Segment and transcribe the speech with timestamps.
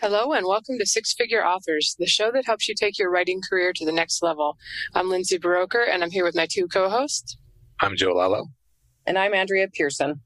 [0.00, 3.40] Hello, and welcome to Six Figure Authors, the show that helps you take your writing
[3.40, 4.56] career to the next level.
[4.94, 7.36] I'm Lindsay Buroker and I'm here with my two co hosts.
[7.80, 8.44] I'm Joe Lallo.
[9.08, 10.20] And I'm Andrea Pearson.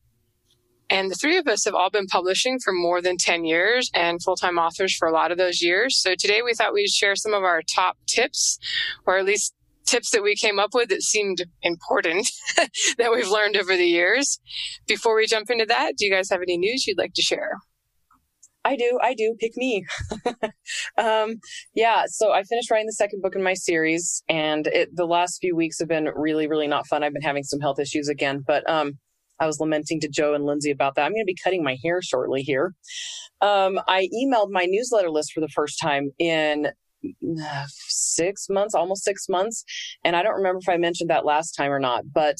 [0.90, 4.22] And the three of us have all been publishing for more than 10 years and
[4.22, 5.96] full time authors for a lot of those years.
[5.96, 8.58] So today we thought we'd share some of our top tips,
[9.06, 9.54] or at least
[9.86, 12.30] tips that we came up with that seemed important
[12.98, 14.38] that we've learned over the years.
[14.86, 17.56] Before we jump into that, do you guys have any news you'd like to share?
[18.64, 18.98] I do.
[19.02, 19.34] I do.
[19.38, 19.84] Pick me.
[20.98, 21.36] um,
[21.74, 22.04] yeah.
[22.06, 25.56] So I finished writing the second book in my series, and it, the last few
[25.56, 27.02] weeks have been really, really not fun.
[27.02, 28.98] I've been having some health issues again, but um,
[29.40, 31.04] I was lamenting to Joe and Lindsay about that.
[31.04, 32.74] I'm going to be cutting my hair shortly here.
[33.40, 36.68] Um, I emailed my newsletter list for the first time in
[37.42, 39.64] uh, six months, almost six months.
[40.04, 42.36] And I don't remember if I mentioned that last time or not, but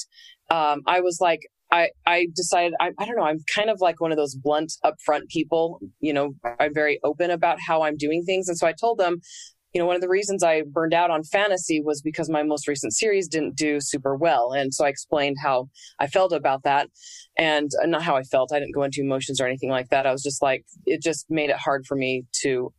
[0.51, 1.41] um, I was like,
[1.73, 4.75] I, I decided, I, I don't know, I'm kind of like one of those blunt,
[4.85, 5.81] upfront people.
[6.01, 8.47] You know, I'm very open about how I'm doing things.
[8.49, 9.21] And so I told them,
[9.73, 12.69] you know, one of the reasons I burned out on fantasy was because my most
[12.69, 14.53] recent series didn't do super well.
[14.53, 16.91] And so I explained how I felt about that
[17.39, 18.53] and uh, not how I felt.
[18.53, 20.07] I didn't go into emotions or anything like that.
[20.07, 22.71] I was just like, it just made it hard for me to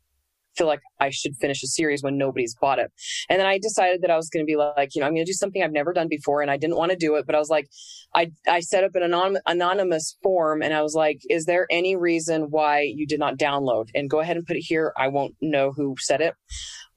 [0.55, 2.91] feel like I should finish a series when nobody's bought it.
[3.29, 5.25] And then I decided that I was going to be like, you know, I'm going
[5.25, 7.35] to do something I've never done before and I didn't want to do it, but
[7.35, 7.67] I was like,
[8.15, 11.95] I, I set up an anonymous, anonymous form and I was like, is there any
[11.95, 14.93] reason why you did not download and go ahead and put it here?
[14.97, 16.35] I won't know who said it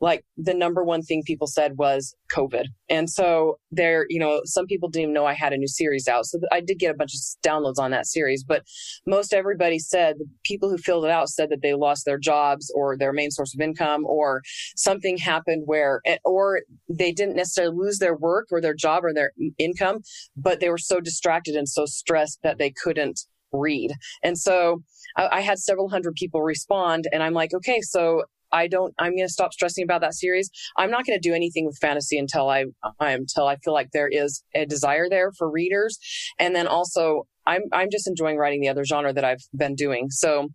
[0.00, 2.66] like the number one thing people said was COVID.
[2.89, 6.06] And so there, you know, some people didn't even know I had a new series
[6.06, 6.27] out.
[6.27, 8.62] So I did get a bunch of downloads on that series, but
[9.06, 12.70] most everybody said the people who filled it out said that they lost their jobs
[12.75, 14.42] or their main source of income or
[14.77, 19.14] something happened where, eh, or they didn't necessarily lose their work or their job or
[19.14, 20.00] their income,
[20.36, 23.20] but they were so distracted and so stressed that they couldn't
[23.53, 23.92] read.
[24.22, 24.83] And so
[25.16, 28.25] I, had several hundred people respond and I'm like, okay, so
[28.57, 30.51] I don't, I'm going to stop stressing about that series.
[30.77, 32.65] I'm not going to do anything with fantasy until I,
[33.01, 35.99] until I feel like there is a desire there for readers.
[36.39, 40.11] And then also I'm, I'm just enjoying writing the other genre that I've been doing.
[40.11, 40.49] So,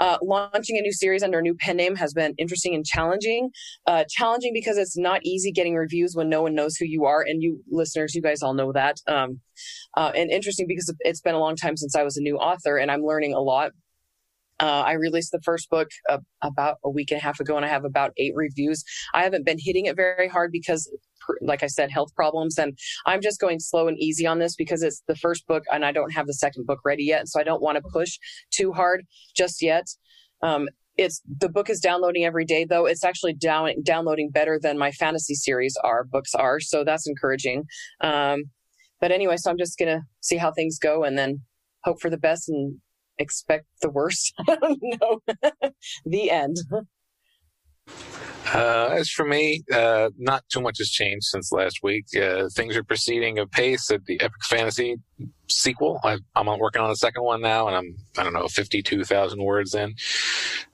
[0.00, 3.50] uh, launching a new series under a new pen name has been interesting and challenging.
[3.86, 7.22] Uh, challenging because it's not easy getting reviews when no one knows who you are.
[7.22, 8.96] And you listeners, you guys all know that.
[9.06, 9.40] Um,
[9.96, 12.78] uh, and interesting because it's been a long time since I was a new author
[12.78, 13.72] and I'm learning a lot.
[14.62, 17.66] Uh, I released the first book uh, about a week and a half ago, and
[17.66, 18.84] I have about eight reviews.
[19.12, 20.88] I haven't been hitting it very hard because,
[21.40, 24.84] like I said, health problems, and I'm just going slow and easy on this because
[24.84, 27.42] it's the first book, and I don't have the second book ready yet, so I
[27.42, 28.18] don't want to push
[28.52, 29.04] too hard
[29.36, 29.88] just yet.
[30.42, 34.76] Um, it's the book is downloading every day though it's actually down downloading better than
[34.76, 37.64] my fantasy series are books are so that's encouraging
[38.02, 38.42] um,
[39.00, 41.40] but anyway so i'm just gonna see how things go and then
[41.84, 42.78] hope for the best and
[43.18, 44.34] expect the worst.
[44.48, 45.22] no,
[46.04, 46.58] the end.
[48.54, 52.04] Uh, as for me, uh, not too much has changed since last week.
[52.14, 54.96] Uh, things are proceeding apace at the Epic Fantasy
[55.48, 55.98] sequel.
[56.04, 59.74] I, am working on the second one now, and I'm I don't know 52,000 words
[59.74, 59.94] in.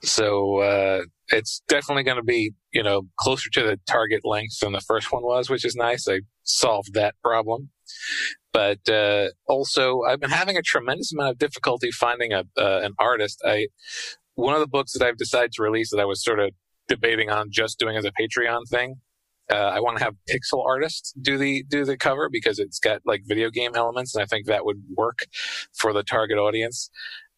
[0.01, 4.73] So uh, it's definitely going to be you know closer to the target length than
[4.73, 6.07] the first one was, which is nice.
[6.07, 7.69] I solved that problem.
[8.51, 12.93] But uh, also, I've been having a tremendous amount of difficulty finding a uh, an
[12.97, 13.41] artist.
[13.45, 13.67] I
[14.35, 16.51] one of the books that I've decided to release that I was sort of
[16.87, 18.95] debating on just doing as a Patreon thing.
[19.51, 23.01] Uh, I want to have pixel artists do the do the cover because it's got
[23.05, 25.19] like video game elements, and I think that would work
[25.73, 26.89] for the target audience.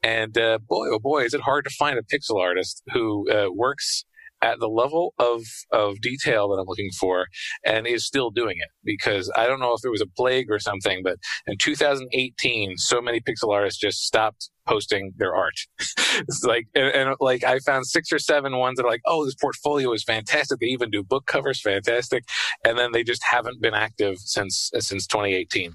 [0.03, 3.51] And uh, boy, oh boy, is it hard to find a pixel artist who uh,
[3.53, 4.03] works
[4.41, 5.41] at the level of
[5.71, 7.27] of detail that I'm looking for
[7.65, 10.59] and is still doing it because I don't know if there was a plague or
[10.59, 15.55] something, but in 2018, so many pixel artists just stopped posting their art.
[16.43, 19.35] like and, and, like I found six or seven ones that are like, oh, this
[19.35, 20.59] portfolio is fantastic.
[20.59, 22.23] They even do book covers, fantastic,
[22.65, 25.73] and then they just haven't been active since since 2018.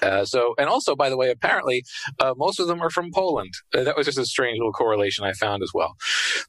[0.00, 1.84] Uh, so, and also, by the way, apparently,
[2.18, 3.52] uh, most of them are from Poland.
[3.74, 5.94] Uh, that was just a strange little correlation I found as well.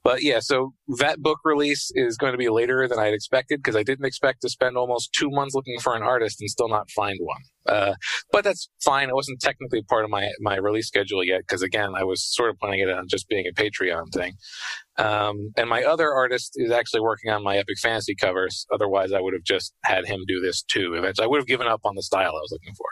[0.04, 3.76] But yeah, so that book release is going to be later than I'd expected because
[3.76, 6.90] I didn't expect to spend almost two months looking for an artist and still not
[6.92, 7.42] find one.
[7.68, 7.96] Uh,
[8.32, 9.10] but that's fine.
[9.10, 12.50] It wasn't technically part of my, my release schedule yet because again, I was sort
[12.50, 14.34] of planning it on just being a Patreon thing.
[14.98, 18.66] Um, and my other artist is actually working on my epic fantasy covers.
[18.72, 20.94] Otherwise, I would have just had him do this too.
[20.94, 22.86] Eventually, I would have given up on the style I was looking for.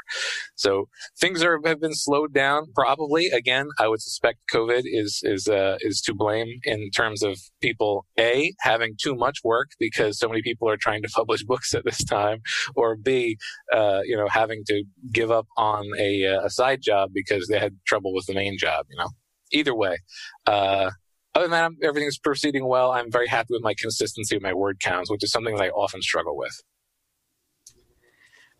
[0.55, 0.89] So
[1.19, 2.67] things are have been slowed down.
[2.73, 7.39] Probably again, I would suspect COVID is is uh, is to blame in terms of
[7.61, 11.75] people a having too much work because so many people are trying to publish books
[11.75, 12.39] at this time,
[12.75, 13.37] or b
[13.73, 17.59] uh, you know having to give up on a, uh, a side job because they
[17.59, 18.85] had trouble with the main job.
[18.89, 19.09] You know,
[19.51, 19.97] either way.
[20.45, 20.91] Uh,
[21.33, 22.91] other than that, everything's proceeding well.
[22.91, 25.69] I'm very happy with my consistency of my word counts, which is something that I
[25.69, 26.61] often struggle with.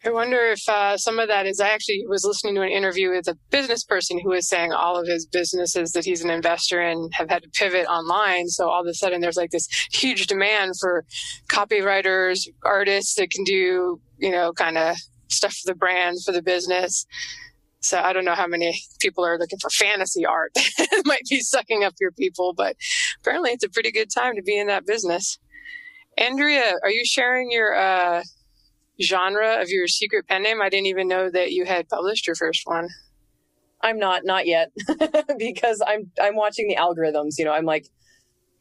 [0.03, 1.59] I wonder if uh, some of that is.
[1.59, 4.99] I actually was listening to an interview with a business person who was saying all
[4.99, 8.47] of his businesses that he's an investor in have had to pivot online.
[8.47, 11.05] So all of a sudden, there's like this huge demand for
[11.49, 14.95] copywriters, artists that can do, you know, kind of
[15.31, 17.05] stuff for the brand, for the business.
[17.81, 20.51] So I don't know how many people are looking for fantasy art.
[20.55, 22.75] it might be sucking up your people, but
[23.21, 25.39] apparently it's a pretty good time to be in that business.
[26.17, 28.23] Andrea, are you sharing your uh,
[29.01, 30.61] genre of your secret pen name?
[30.61, 32.87] I didn't even know that you had published your first one.
[33.81, 34.71] I'm not, not yet,
[35.39, 37.39] because I'm I'm watching the algorithms.
[37.39, 37.87] You know, I'm like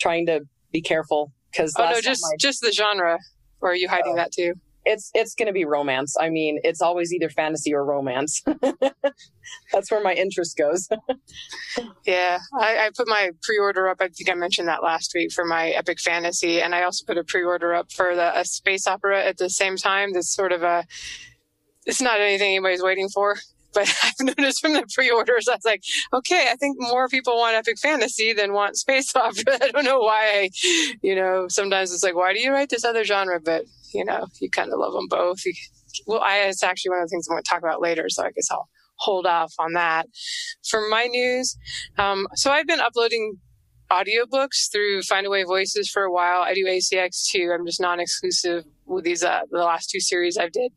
[0.00, 0.40] trying to
[0.72, 1.74] be careful because.
[1.78, 2.36] Oh no, just I...
[2.38, 3.18] just the genre.
[3.60, 4.16] Or are you hiding oh.
[4.16, 4.54] that too?
[4.90, 6.16] It's it's going to be romance.
[6.18, 8.42] I mean, it's always either fantasy or romance.
[9.72, 10.88] That's where my interest goes.
[12.06, 13.98] yeah, I, I, put my pre-order up.
[14.00, 17.18] I think I mentioned that last week for my epic fantasy, and I also put
[17.18, 20.12] a pre-order up for the a space opera at the same time.
[20.12, 20.84] That's sort of a.
[21.86, 23.36] It's not anything anybody's waiting for
[23.74, 25.82] but I've noticed from the pre-orders, I was like,
[26.12, 29.58] okay, I think more people want epic fantasy than want space opera.
[29.62, 30.24] I don't know why.
[30.24, 30.50] I,
[31.02, 33.38] you know, sometimes it's like, why do you write this other genre?
[33.38, 35.44] But you know, you kind of love them both.
[35.44, 35.52] You,
[36.06, 38.24] well, I, it's actually one of the things I'm going to talk about later, so
[38.24, 40.06] I guess I'll hold off on that.
[40.68, 41.56] For my news,
[41.98, 43.38] um, so I've been uploading
[43.90, 46.42] audiobooks through Findaway Voices for a while.
[46.42, 47.52] I do ACX too.
[47.52, 50.72] I'm just non-exclusive with these uh, the last two series I've did.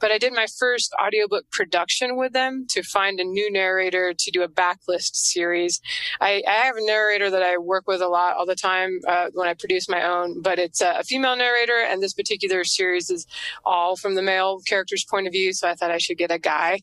[0.00, 4.30] But I did my first audiobook production with them to find a new narrator to
[4.30, 5.80] do a backlist series.
[6.20, 9.28] I, I have a narrator that I work with a lot all the time uh,
[9.34, 13.10] when I produce my own, but it's a, a female narrator, and this particular series
[13.10, 13.26] is
[13.64, 15.52] all from the male character's point of view.
[15.52, 16.80] So I thought I should get a guy,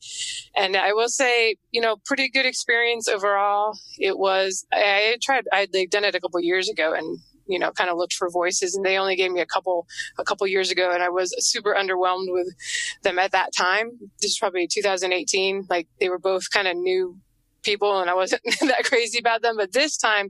[0.55, 3.77] and I will say, you know, pretty good experience overall.
[3.97, 7.59] It was I, I tried I'd like, done it a couple years ago, and you
[7.59, 9.87] know, kind of looked for voices and they only gave me a couple,
[10.17, 12.47] a couple years ago and I was super underwhelmed with
[13.03, 13.91] them at that time.
[14.21, 15.65] This is probably 2018.
[15.69, 17.17] Like they were both kind of new
[17.63, 19.57] people and I wasn't that crazy about them.
[19.57, 20.29] But this time,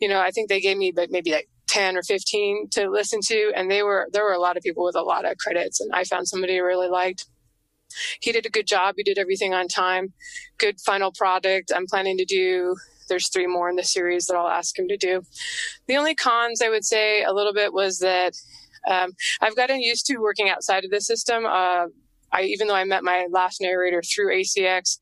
[0.00, 3.20] you know, I think they gave me but maybe like 10 or 15 to listen
[3.26, 3.52] to.
[3.54, 5.90] And they were, there were a lot of people with a lot of credits and
[5.94, 7.26] I found somebody I really liked.
[8.20, 8.94] He did a good job.
[8.96, 10.12] He did everything on time.
[10.58, 11.72] Good final product.
[11.74, 12.76] I'm planning to do
[13.08, 15.22] there's three more in the series that I'll ask him to do.
[15.86, 18.34] The only cons I would say a little bit was that
[18.88, 21.44] um, I've gotten used to working outside of the system.
[21.44, 21.86] Uh,
[22.32, 24.98] I, even though I met my last narrator through ACX,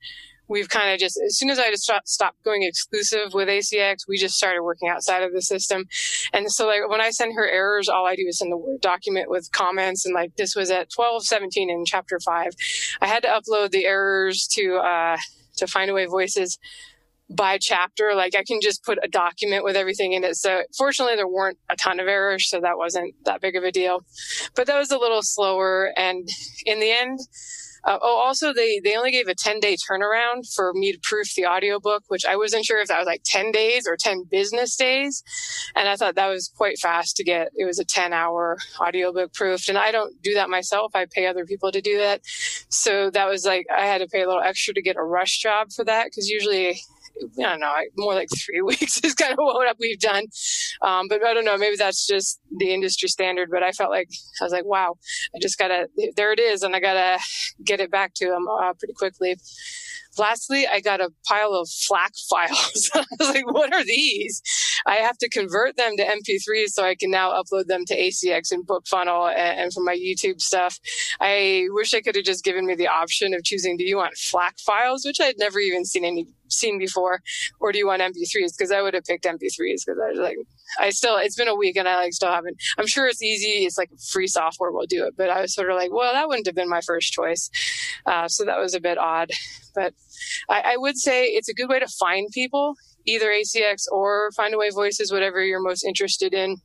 [0.48, 4.18] we've kind of just as soon as I just stopped going exclusive with ACX, we
[4.18, 5.86] just started working outside of the system.
[6.32, 8.80] And so like when I send her errors, all I do is send the Word
[8.80, 10.04] document with comments.
[10.04, 12.52] And like this was at 1217 in chapter five.
[13.00, 15.16] I had to upload the errors to uh
[15.56, 16.58] to Find Findaway Voices
[17.34, 18.12] by chapter.
[18.14, 20.36] Like I can just put a document with everything in it.
[20.36, 23.72] So fortunately there weren't a ton of errors, so that wasn't that big of a
[23.72, 24.04] deal.
[24.54, 25.92] But that was a little slower.
[25.96, 26.28] And
[26.66, 27.20] in the end,
[27.84, 31.34] uh, oh, also they, they only gave a 10 day turnaround for me to proof
[31.34, 34.74] the audiobook, which I wasn't sure if that was like 10 days or 10 business
[34.76, 35.22] days.
[35.76, 37.48] And I thought that was quite fast to get.
[37.54, 39.68] It was a 10 hour audiobook proofed.
[39.68, 40.92] And I don't do that myself.
[40.94, 42.22] I pay other people to do that.
[42.70, 45.38] So that was like, I had to pay a little extra to get a rush
[45.38, 46.80] job for that because usually
[47.38, 50.24] I don't know, more like three weeks is kind of what we've done.
[50.82, 53.50] Um, but I don't know, maybe that's just the industry standard.
[53.50, 54.08] But I felt like
[54.40, 54.96] I was like, wow,
[55.34, 57.22] I just gotta, there it is, and I gotta
[57.64, 59.36] get it back to them uh, pretty quickly.
[60.18, 62.90] Lastly, I got a pile of FLAC files.
[62.94, 64.42] I was like, what are these?
[64.86, 68.52] I have to convert them to MP3 so I can now upload them to ACX
[68.52, 70.78] and BookFunnel and, and for my YouTube stuff.
[71.20, 74.16] I wish I could have just given me the option of choosing, do you want
[74.16, 77.20] FLAC files, which I had never even seen any seen before,
[77.60, 78.56] or do you want MP3s?
[78.56, 80.36] Because I would have picked MP3s because I was like,
[80.80, 82.56] I still, it's been a week and I like still haven't.
[82.78, 83.64] I'm sure it's easy.
[83.64, 86.28] It's like free software will do it, but I was sort of like, well, that
[86.28, 87.50] wouldn't have been my first choice.
[88.06, 89.30] Uh, so that was a bit odd,
[89.74, 89.94] but
[90.48, 92.74] I, I would say it's a good way to find people,
[93.06, 96.56] either ACX or Findaway Voices, whatever you're most interested in.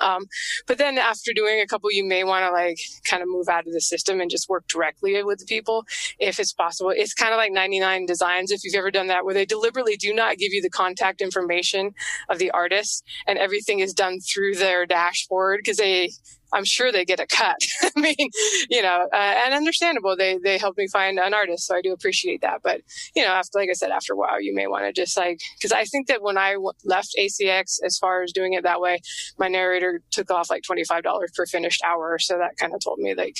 [0.00, 0.26] Um,
[0.66, 3.66] but then after doing a couple, you may want to like kind of move out
[3.66, 5.84] of the system and just work directly with the people
[6.18, 6.92] if it's possible.
[6.94, 8.50] It's kind of like 99 designs.
[8.50, 11.94] If you've ever done that, where they deliberately do not give you the contact information
[12.28, 16.10] of the artist and everything is done through their dashboard because they
[16.52, 17.56] I'm sure they get a cut.
[17.82, 18.30] I mean,
[18.70, 20.16] you know, uh, and understandable.
[20.16, 22.60] They they helped me find an artist, so I do appreciate that.
[22.62, 22.82] But
[23.14, 25.40] you know, after like I said, after a while, you may want to just like
[25.58, 28.80] because I think that when I w- left ACX, as far as doing it that
[28.80, 29.00] way,
[29.38, 32.80] my narrator took off like twenty five dollars per finished hour, so that kind of
[32.80, 33.36] told me like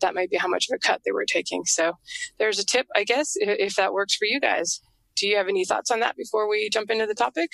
[0.00, 1.64] that might be how much of a cut they were taking.
[1.64, 1.94] So
[2.38, 4.80] there's a tip, I guess, if, if that works for you guys.
[5.16, 7.50] Do you have any thoughts on that before we jump into the topic?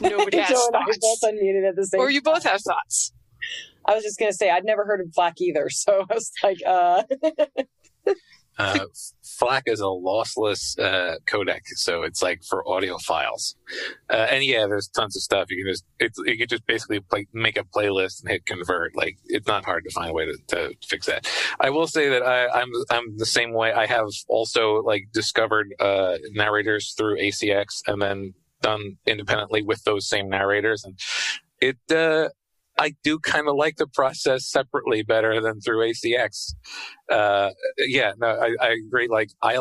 [0.00, 0.98] Nobody has Joe I thoughts.
[1.00, 2.52] both unmuted at the same Or you both time.
[2.52, 3.12] have thoughts.
[3.86, 6.58] I was just gonna say I'd never heard of FLAC either, so I was like,
[6.66, 7.02] uh,
[8.58, 8.84] Uh,
[9.22, 13.56] FLAC is a lossless uh, codec, so it's like for audio files.
[14.10, 17.00] Uh, and yeah, there's tons of stuff you can just it's you can just basically
[17.00, 18.94] play, make a playlist and hit convert.
[18.94, 21.26] Like it's not hard to find a way to, to fix that.
[21.58, 23.72] I will say that I, I'm I'm the same way.
[23.72, 30.08] I have also like discovered uh, narrators through ACX and then done independently with those
[30.08, 30.98] same narrators, and
[31.60, 31.78] it.
[31.90, 32.28] Uh,
[32.78, 36.54] I do kind of like the process separately better than through ACX.
[37.10, 39.06] Uh, yeah, no, I, I agree.
[39.06, 39.58] Like I,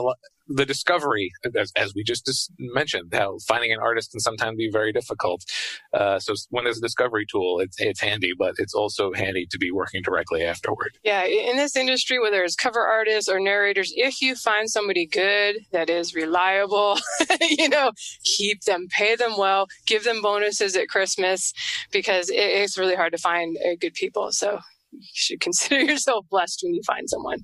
[0.50, 4.70] the discovery, as, as we just dis- mentioned, how finding an artist can sometimes be
[4.72, 5.46] very difficult.
[5.94, 9.58] Uh, so when there's a discovery tool, it's it's handy, but it's also handy to
[9.58, 10.98] be working directly afterward.
[11.03, 15.58] Yeah, in this industry, whether it's cover artists or narrators, if you find somebody good
[15.72, 16.98] that is reliable,
[17.41, 17.91] you know,
[18.24, 21.53] keep them, pay them well, give them bonuses at Christmas
[21.91, 24.32] because it, it's really hard to find uh, good people.
[24.32, 24.60] So
[24.91, 27.39] you should consider yourself blessed when you find someone.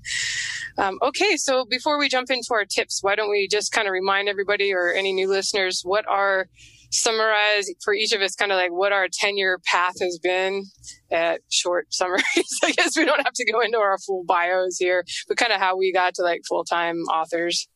[0.78, 3.92] Um, okay, so before we jump into our tips, why don't we just kind of
[3.92, 6.48] remind everybody or any new listeners what our
[6.90, 10.64] summarize for each of us kind of like what our 10 year path has been
[11.10, 12.24] at short summaries.
[12.62, 15.60] I guess we don't have to go into our full bios here, but kind of
[15.60, 17.68] how we got to like full time authors.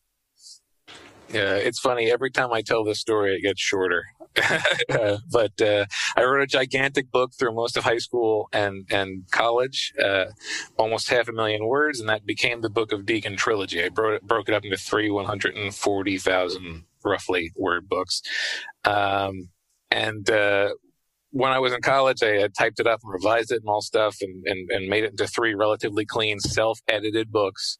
[1.32, 2.10] Yeah, it's funny.
[2.10, 4.04] Every time I tell this story, it gets shorter.
[4.88, 9.24] Uh, but uh, I wrote a gigantic book through most of high school and and
[9.30, 10.26] college, uh,
[10.76, 13.82] almost half a million words, and that became the Book of Deacon trilogy.
[13.84, 17.88] I broke it, broke it up into three one hundred and forty thousand roughly word
[17.88, 18.22] books,
[18.84, 19.50] um,
[19.90, 20.28] and.
[20.28, 20.70] Uh,
[21.32, 23.82] when I was in college, I had typed it up and revised it and all
[23.82, 27.78] stuff and, and, and made it into three relatively clean self edited books.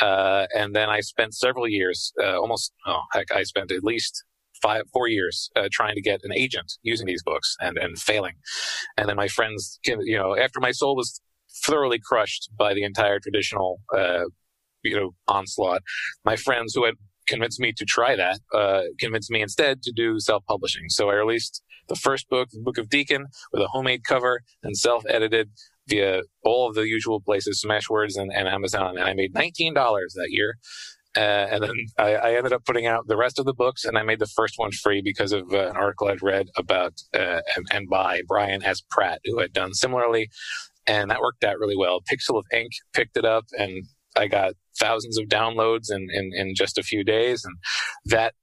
[0.00, 4.24] Uh, and then I spent several years, uh, almost, oh, heck, I spent at least
[4.62, 8.34] five, four years uh, trying to get an agent using these books and, and failing.
[8.96, 11.20] And then my friends, you know, after my soul was
[11.64, 14.24] thoroughly crushed by the entire traditional, uh,
[14.82, 15.82] you know, onslaught,
[16.24, 16.94] my friends who had
[17.26, 20.84] convinced me to try that, uh, convinced me instead to do self-publishing.
[20.88, 24.76] So I released the first book, the Book of Deacon, with a homemade cover and
[24.76, 25.50] self-edited
[25.88, 28.96] via all of the usual places, Smashwords and, and Amazon.
[28.96, 30.56] And I made $19 that year.
[31.16, 33.96] Uh, and then I, I, ended up putting out the rest of the books, and
[33.96, 37.40] I made the first one free because of uh, an article I'd read about uh,
[37.56, 38.82] and, and, by Brian S.
[38.90, 40.28] Pratt, who had done similarly,
[40.86, 42.00] and that worked out really well.
[42.02, 46.54] Pixel of Ink picked it up, and I got thousands of downloads in, in, in
[46.54, 47.56] just a few days, and
[48.04, 48.34] that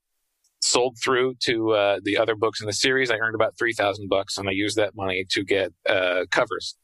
[0.63, 3.11] sold through to uh, the other books in the series.
[3.11, 6.75] I earned about three thousand bucks, and I used that money to get uh, covers.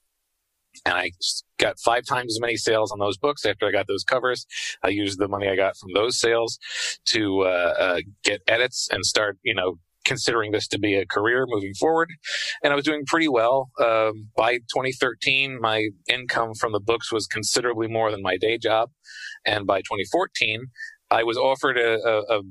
[0.85, 1.11] And I
[1.57, 4.45] got five times as many sales on those books after I got those covers.
[4.83, 6.57] I used the money I got from those sales
[7.05, 11.45] to uh, uh get edits and start, you know, considering this to be a career
[11.47, 12.09] moving forward.
[12.63, 13.69] And I was doing pretty well.
[13.79, 18.89] Um, by 2013, my income from the books was considerably more than my day job.
[19.45, 20.67] And by 2014,
[21.11, 22.41] I was offered a, a, a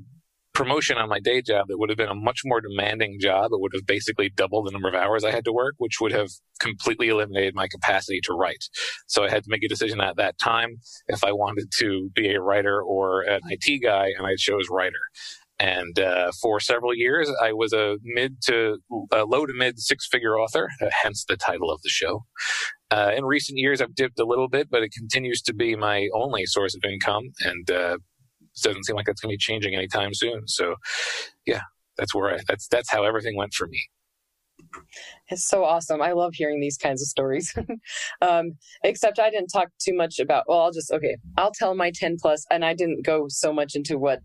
[0.53, 3.51] promotion on my day job that would have been a much more demanding job.
[3.51, 6.11] It would have basically doubled the number of hours I had to work, which would
[6.11, 6.29] have
[6.59, 8.65] completely eliminated my capacity to write.
[9.07, 10.77] So I had to make a decision at that time
[11.07, 14.99] if I wanted to be a writer or an IT guy, and I chose writer.
[15.59, 18.77] And uh, for several years, I was a mid to
[19.13, 22.25] uh, low to mid six figure author, uh, hence the title of the show.
[22.91, 26.07] Uh, in recent years, I've dipped a little bit, but it continues to be my
[26.13, 27.31] only source of income.
[27.41, 27.97] And uh,
[28.61, 30.47] doesn't seem like that's going to be changing anytime soon.
[30.47, 30.75] So,
[31.45, 31.61] yeah,
[31.97, 33.81] that's where I, that's that's how everything went for me.
[35.29, 36.01] It's so awesome.
[36.01, 37.53] I love hearing these kinds of stories.
[38.21, 38.51] um,
[38.83, 40.45] except I didn't talk too much about.
[40.47, 41.17] Well, I'll just okay.
[41.37, 44.19] I'll tell my ten plus, and I didn't go so much into what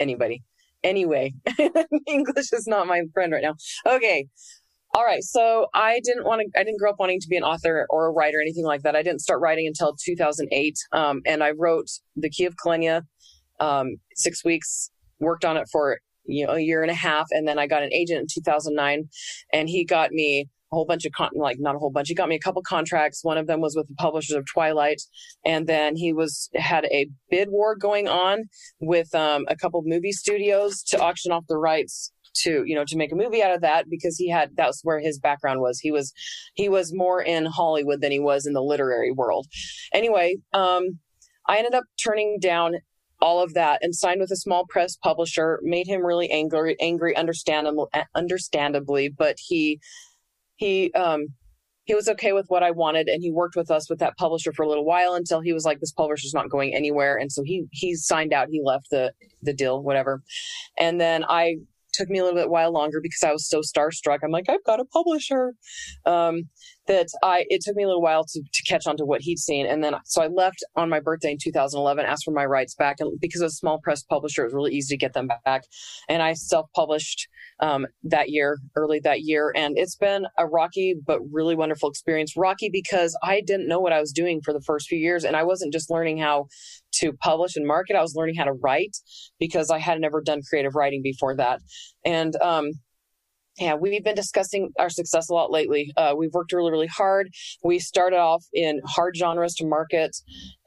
[0.00, 0.42] anybody.
[0.82, 1.32] Anyway,
[2.06, 3.54] English is not my friend right now.
[3.86, 4.26] Okay.
[4.94, 5.22] All right.
[5.22, 8.06] So I didn't want to, I didn't grow up wanting to be an author or
[8.06, 8.94] a writer, or anything like that.
[8.94, 10.76] I didn't start writing until 2008.
[10.92, 13.02] Um, and I wrote The Key of Kilenya,
[13.62, 14.90] um, six weeks,
[15.20, 17.82] worked on it for you know a year and a half, and then I got
[17.82, 19.08] an agent in 2009,
[19.52, 22.08] and he got me a whole bunch of con- like not a whole bunch.
[22.08, 23.20] He got me a couple contracts.
[23.22, 25.02] One of them was with the publishers of Twilight,
[25.44, 28.44] and then he was had a bid war going on
[28.80, 32.96] with um, a couple movie studios to auction off the rights to you know to
[32.96, 35.90] make a movie out of that because he had that's where his background was he
[35.90, 36.14] was
[36.54, 39.46] he was more in hollywood than he was in the literary world
[39.92, 40.98] anyway um
[41.46, 42.76] i ended up turning down
[43.22, 47.16] all of that and signed with a small press publisher made him really angry angry
[47.16, 49.80] understandable understandably but he
[50.56, 51.28] he um
[51.84, 54.52] he was okay with what I wanted and he worked with us with that publisher
[54.52, 57.16] for a little while until he was like this publisher's not going anywhere.
[57.16, 59.12] And so he he signed out he left the
[59.42, 60.22] the deal whatever.
[60.78, 61.56] And then I
[61.92, 64.20] took me a little bit while longer because I was so starstruck.
[64.22, 65.54] I'm like I've got a publisher.
[66.06, 66.48] Um
[66.86, 69.38] that I it took me a little while to, to catch on to what he'd
[69.38, 69.66] seen.
[69.66, 72.96] And then so I left on my birthday in 2011, asked for my rights back.
[73.00, 75.28] And because it was a small press publisher, it was really easy to get them
[75.44, 75.62] back.
[76.08, 77.28] And I self-published
[77.60, 79.52] um, that year, early that year.
[79.54, 82.36] And it's been a rocky but really wonderful experience.
[82.36, 85.24] Rocky because I didn't know what I was doing for the first few years.
[85.24, 86.46] And I wasn't just learning how
[86.96, 88.96] to publish and market, I was learning how to write
[89.38, 91.60] because I had never done creative writing before that.
[92.04, 92.72] And um,
[93.58, 95.92] yeah, we've been discussing our success a lot lately.
[95.96, 97.28] Uh, we've worked really, really hard.
[97.62, 100.16] We started off in hard genres to market,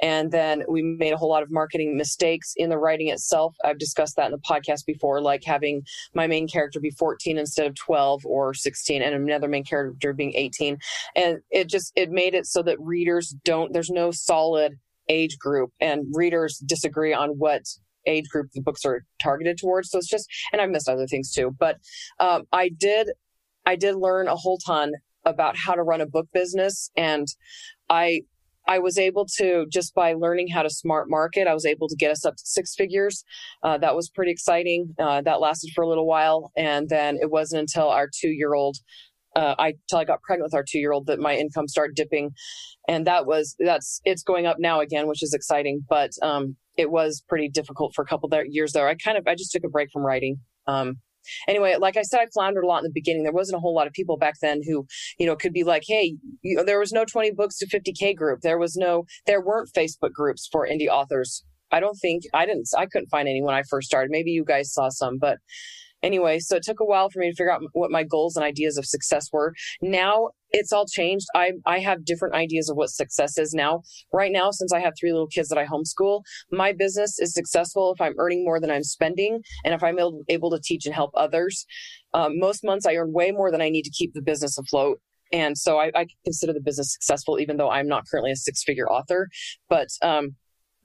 [0.02, 3.56] and then we made a whole lot of marketing mistakes in the writing itself.
[3.64, 5.82] I've discussed that in the podcast before, like having
[6.14, 10.34] my main character be 14 instead of 12 or 16, and another main character being
[10.36, 10.78] 18.
[11.16, 13.74] And it just it made it so that readers don't.
[13.74, 14.74] There's no solid
[15.10, 17.64] age group, and readers disagree on what
[18.06, 19.90] age group the books are targeted towards.
[19.90, 21.78] So it's just, and I've missed other things too, but
[22.20, 23.10] um, I did,
[23.66, 24.94] I did learn a whole ton
[25.26, 27.28] about how to run a book business, and
[27.90, 28.22] I
[28.68, 31.96] I was able to just by learning how to smart market, I was able to
[31.96, 33.24] get us up to six figures.
[33.64, 34.96] Uh, that was pretty exciting.
[35.00, 38.54] Uh, that lasted for a little while, and then it wasn't until our two year
[38.54, 38.78] old.
[39.36, 41.96] Uh, I till I got pregnant with our two year old that my income started
[41.96, 42.32] dipping,
[42.88, 45.84] and that was that's it's going up now again, which is exciting.
[45.90, 48.88] But um, it was pretty difficult for a couple of years there.
[48.88, 50.40] I kind of I just took a break from writing.
[50.68, 50.98] Um,
[51.48, 53.24] anyway, like I said, I floundered a lot in the beginning.
[53.24, 54.86] There wasn't a whole lot of people back then who,
[55.18, 58.16] you know, could be like, hey, you know, there was no 20 books to 50K
[58.16, 58.42] group.
[58.42, 61.44] There was no, there weren't Facebook groups for indie authors.
[61.72, 64.12] I don't think, I didn't, I couldn't find any when I first started.
[64.12, 65.40] Maybe you guys saw some, but
[66.04, 68.46] anyway, so it took a while for me to figure out what my goals and
[68.46, 69.54] ideas of success were.
[69.82, 71.28] Now it's all changed.
[71.36, 73.82] I I have different ideas of what success is now.
[74.14, 76.22] Right now, since I have three little kids that I homeschool,
[76.52, 80.00] my business is successful if I'm earning more than I'm spending, and if I'm
[80.30, 81.66] able to teach and help others.
[82.14, 85.00] Um, most months I earn way more than I need to keep the business afloat.
[85.34, 88.64] And so I, I consider the business successful, even though I'm not currently a six
[88.64, 89.28] figure author.
[89.68, 90.36] But um,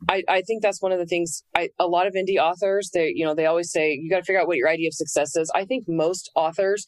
[0.09, 3.13] I, I think that's one of the things I, a lot of indie authors, they,
[3.15, 5.37] you know, they always say, you got to figure out what your idea of success
[5.37, 5.51] is.
[5.55, 6.87] I think most authors,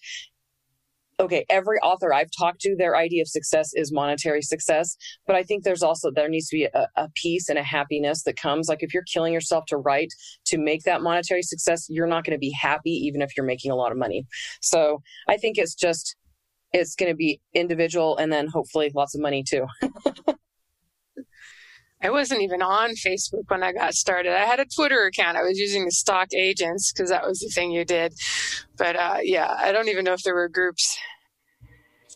[1.20, 4.96] okay, every author I've talked to, their idea of success is monetary success.
[5.26, 8.22] But I think there's also, there needs to be a, a peace and a happiness
[8.24, 8.68] that comes.
[8.68, 10.12] Like if you're killing yourself to write
[10.46, 13.70] to make that monetary success, you're not going to be happy, even if you're making
[13.70, 14.26] a lot of money.
[14.60, 16.16] So I think it's just,
[16.72, 19.66] it's going to be individual and then hopefully lots of money too.
[22.02, 24.32] I wasn't even on Facebook when I got started.
[24.32, 25.36] I had a Twitter account.
[25.36, 28.12] I was using the stock agents because that was the thing you did.
[28.76, 30.98] But uh, yeah, I don't even know if there were groups.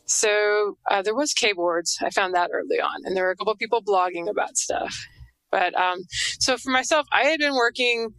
[0.07, 2.03] So uh, there was KBoards.
[2.03, 5.07] I found that early on, and there were a couple people blogging about stuff.
[5.51, 6.01] But um,
[6.41, 8.13] so for myself, I had been working.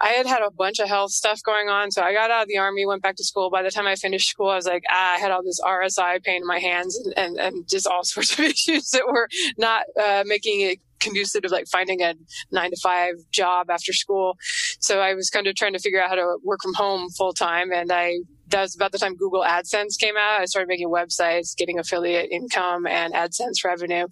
[0.00, 1.92] I had had a bunch of health stuff going on.
[1.92, 3.48] So I got out of the army, went back to school.
[3.48, 6.22] By the time I finished school, I was like, ah, I had all this RSI
[6.24, 9.84] pain in my hands and, and, and just all sorts of issues that were not
[10.00, 12.14] uh, making it conducive to like finding a
[12.50, 14.36] nine to five job after school.
[14.80, 17.32] So I was kind of trying to figure out how to work from home full
[17.32, 17.72] time.
[17.72, 20.40] And I, that was about the time Google AdSense came out.
[20.40, 24.06] I started making websites, getting affiliate income and AdSense revenue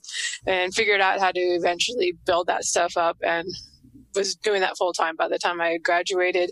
[0.46, 3.46] and figured out how to eventually build that stuff up and
[4.14, 6.50] was doing that full time by the time I graduated.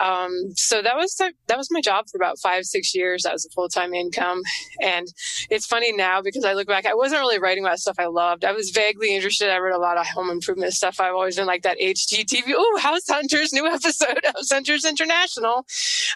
[0.00, 3.22] Um, so that was that was my job for about five six years.
[3.22, 4.42] That was a full time income,
[4.80, 5.06] and
[5.50, 6.86] it's funny now because I look back.
[6.86, 8.44] I wasn't really writing about stuff I loved.
[8.44, 9.50] I was vaguely interested.
[9.50, 11.00] I read a lot of home improvement stuff.
[11.00, 12.52] I've always been like that HGTV.
[12.54, 14.20] Oh, House Hunters new episode.
[14.24, 15.66] House Hunters International.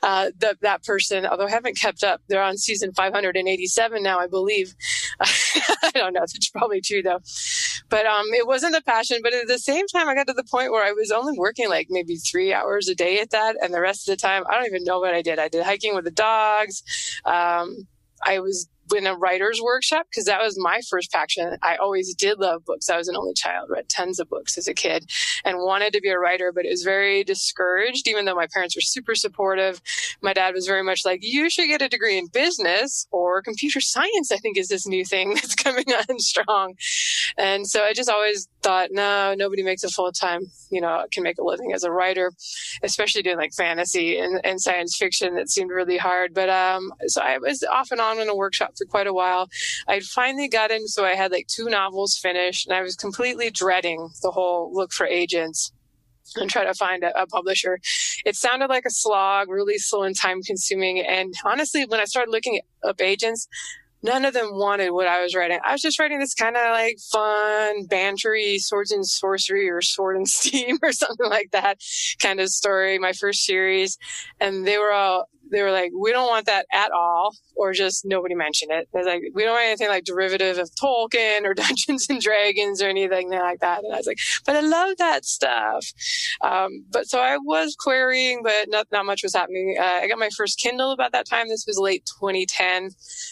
[0.03, 2.21] Uh, the, that person, although I haven't kept up.
[2.29, 4.75] They're on season 587 now, I believe.
[5.21, 6.21] I don't know.
[6.21, 7.21] That's probably true though.
[7.89, 9.21] But um, it wasn't a passion.
[9.23, 11.69] But at the same time, I got to the point where I was only working
[11.69, 14.55] like maybe three hours a day at that, and the rest of the time, I
[14.55, 15.39] don't even know what I did.
[15.39, 16.83] I did hiking with the dogs.
[17.25, 17.89] Um,
[18.25, 21.57] I was in a writer's workshop because that was my first passion.
[21.63, 22.91] I always did love books.
[22.91, 25.11] I was an only child, read tons of books as a kid
[25.45, 28.77] and wanted to be a writer, but it was very discouraged, even though my parents
[28.77, 29.81] were super supportive.
[30.21, 33.81] My dad was very much like, you should get a degree in business or computer
[33.81, 36.75] science, I think is this new thing that's coming on strong.
[37.39, 41.23] And so I just always thought, no, nobody makes a full time, you know, can
[41.23, 42.33] make a living as a writer,
[42.83, 45.35] especially doing like fantasy and, and science fiction.
[45.35, 46.35] That seemed really hard.
[46.35, 49.49] But, um, so I was off and on in a workshop for quite a while.
[49.89, 54.11] I'd finally gotten, so I had like two novels finished and I was completely dreading
[54.23, 55.73] the whole look for agents
[56.37, 57.79] and try to find a, a, publisher.
[58.25, 61.01] It sounded like a slog, really slow and time consuming.
[61.01, 63.47] And honestly, when I started looking up agents,
[64.03, 65.59] none of them wanted what I was writing.
[65.65, 70.17] I was just writing this kind of like fun, bantery swords and sorcery or sword
[70.17, 71.79] and steam or something like that
[72.21, 73.99] kind of story, my first series.
[74.41, 78.05] And they were all, they were like, we don't want that at all, or just
[78.05, 78.89] nobody mentioned it.
[78.93, 82.89] They're like, we don't want anything like derivative of Tolkien or Dungeons and Dragons or
[82.89, 83.85] anything like that.
[83.85, 85.87] And I was like, but I love that stuff.
[86.43, 89.77] Um, but so I was querying, but not, not much was happening.
[89.79, 91.49] Uh, I got my first Kindle about that time.
[91.49, 92.91] This was late 2010.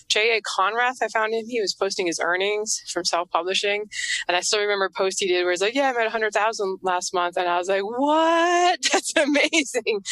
[0.09, 0.41] J.A.
[0.43, 1.45] Konrath, I found him.
[1.47, 3.87] He was posting his earnings from self publishing.
[4.29, 6.79] And I still remember a post he did where he's like, yeah, I made 100,000
[6.83, 7.37] last month.
[7.37, 8.79] And I was like, what?
[8.93, 10.03] That's amazing.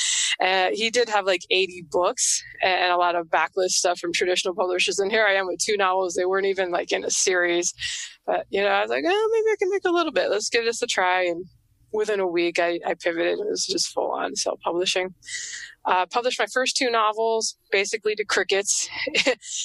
[0.41, 2.00] Uh, he did have like 80 books
[2.63, 4.99] and a lot of backlist stuff from traditional publishers.
[4.99, 6.15] And here I am with two novels.
[6.15, 7.73] They weren't even like in a series.
[8.27, 10.31] But, you know, I was like, oh, maybe I can make a little bit.
[10.31, 11.25] Let's give this a try.
[11.25, 11.47] And
[11.93, 13.39] within a week, I, I pivoted.
[13.39, 15.15] It was just full on self publishing.
[15.87, 18.89] Uh, published my first two novels basically to crickets.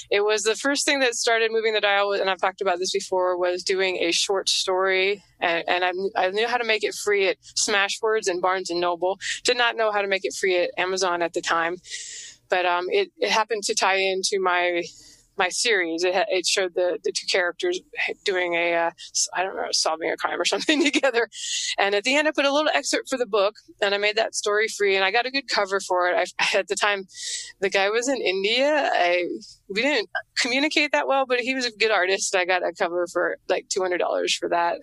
[0.09, 2.93] it was the first thing that started moving the dial, and I've talked about this
[2.93, 5.23] before, was doing a short story.
[5.41, 8.79] And, and I, I, knew how to make it free at Smashwords and Barnes and
[8.79, 9.19] Noble.
[9.43, 11.77] Did not know how to make it free at Amazon at the time.
[12.49, 14.83] But um, it, it happened to tie into my
[15.37, 16.03] my series.
[16.03, 17.79] It, it showed the, the two characters
[18.23, 18.91] doing a uh,
[19.33, 21.29] I don't know, solving a crime or something together.
[21.77, 24.17] And at the end, I put a little excerpt for the book and I made
[24.17, 26.15] that story free and I got a good cover for it.
[26.39, 27.05] I, at the time,
[27.59, 28.89] the guy was in India.
[28.93, 29.25] I,
[29.69, 32.35] we didn't communicate that well, but he was a good artist.
[32.35, 33.99] I got a cover for like $200
[34.37, 34.79] for that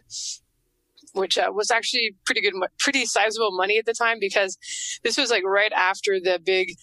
[1.14, 4.56] which uh, was actually pretty good, pretty sizable money at the time because
[5.02, 6.74] this was like right after the big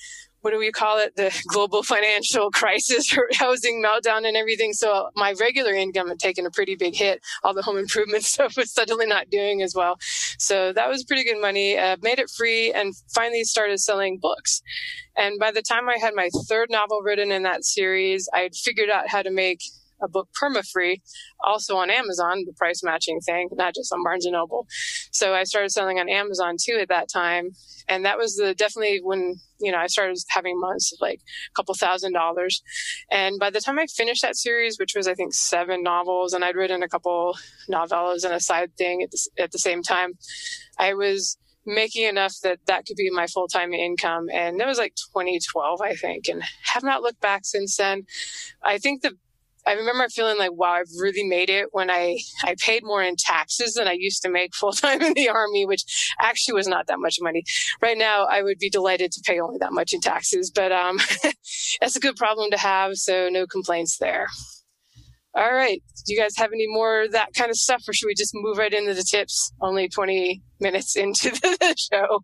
[0.42, 1.16] what do we call it?
[1.16, 4.74] The global financial crisis housing meltdown and everything.
[4.74, 7.22] So my regular income had taken a pretty big hit.
[7.44, 9.98] All the home improvement stuff was suddenly not doing as well.
[10.38, 11.78] So that was pretty good money.
[11.78, 14.62] Uh, made it free and finally started selling books.
[15.18, 18.56] And by the time I had my third novel written in that series, I had
[18.56, 19.62] figured out how to make
[20.02, 21.02] a book perma free,
[21.44, 24.68] also on Amazon, the price matching thing, not just on Barnes and Noble.
[25.12, 27.52] So I started selling on Amazon too at that time.
[27.88, 31.54] And that was the definitely when, you know, I started having months of like a
[31.56, 32.62] couple thousand dollars.
[33.12, 36.46] And by the time I finished that series, which was, I think, seven novels, and
[36.46, 37.36] I'd written a couple
[37.70, 40.14] novellas and a side thing at the, at the same time,
[40.78, 44.96] I was making enough that that could be my full-time income and that was like
[45.14, 48.04] 2012 i think and have not looked back since then
[48.64, 49.12] i think the
[49.68, 53.16] I remember feeling like, wow, I've really made it when I, I paid more in
[53.18, 55.84] taxes than I used to make full time in the army, which
[56.20, 57.44] actually was not that much money.
[57.82, 61.00] Right now, I would be delighted to pay only that much in taxes, but um,
[61.82, 62.96] that's a good problem to have.
[62.96, 64.28] So no complaints there.
[65.36, 65.82] All right.
[66.06, 68.58] Do you guys have any more that kind of stuff, or should we just move
[68.58, 69.54] right into the tips?
[69.62, 72.24] Only 20 minutes into the show.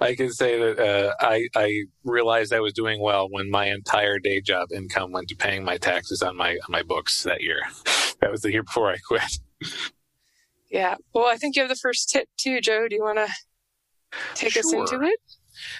[0.00, 4.18] I can say that uh, I I realized I was doing well when my entire
[4.18, 7.60] day job income went to paying my taxes on my on my books that year.
[8.20, 9.38] that was the year before I quit.
[10.70, 10.96] Yeah.
[11.12, 12.86] Well, I think you have the first tip too, Joe.
[12.88, 13.28] Do you want to
[14.34, 14.60] take sure.
[14.60, 15.20] us into it?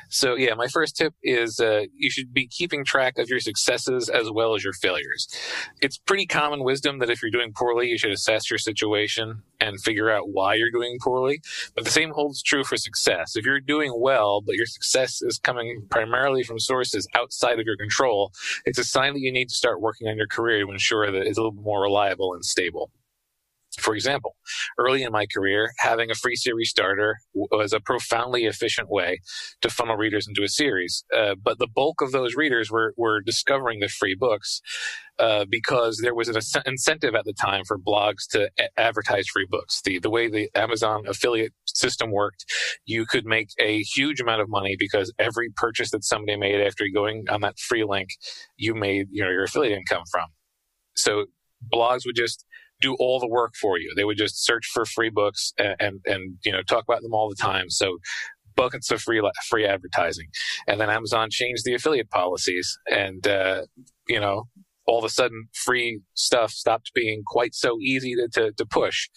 [0.09, 4.09] So, yeah, my first tip is uh, you should be keeping track of your successes
[4.09, 5.29] as well as your failures.
[5.81, 9.81] It's pretty common wisdom that if you're doing poorly, you should assess your situation and
[9.81, 11.41] figure out why you're doing poorly.
[11.75, 13.37] But the same holds true for success.
[13.37, 17.77] If you're doing well, but your success is coming primarily from sources outside of your
[17.77, 18.33] control,
[18.65, 21.27] it's a sign that you need to start working on your career to ensure that
[21.27, 22.91] it's a little more reliable and stable.
[23.79, 24.37] For example,
[24.79, 29.21] early in my career, having a free series starter was a profoundly efficient way
[29.61, 31.05] to funnel readers into a series.
[31.17, 34.61] Uh, but the bulk of those readers were, were discovering the free books
[35.21, 39.47] uh, because there was an incentive at the time for blogs to a- advertise free
[39.49, 39.83] books.
[39.83, 42.45] The, the way the Amazon affiliate system worked,
[42.87, 46.87] you could make a huge amount of money because every purchase that somebody made after
[46.93, 48.09] going on that free link,
[48.57, 50.27] you made you know, your affiliate income from.
[50.97, 51.27] So
[51.73, 52.45] blogs would just
[52.81, 53.93] do all the work for you.
[53.97, 57.15] They would just search for free books and, and, and you know, talk about them
[57.15, 57.71] all the time.
[57.71, 57.99] So
[58.57, 60.27] buckets of free, free advertising.
[60.67, 63.63] And then Amazon changed the affiliate policies and, uh,
[64.09, 64.45] you know,
[64.87, 69.09] all of a sudden free stuff stopped being quite so easy to, to, to push.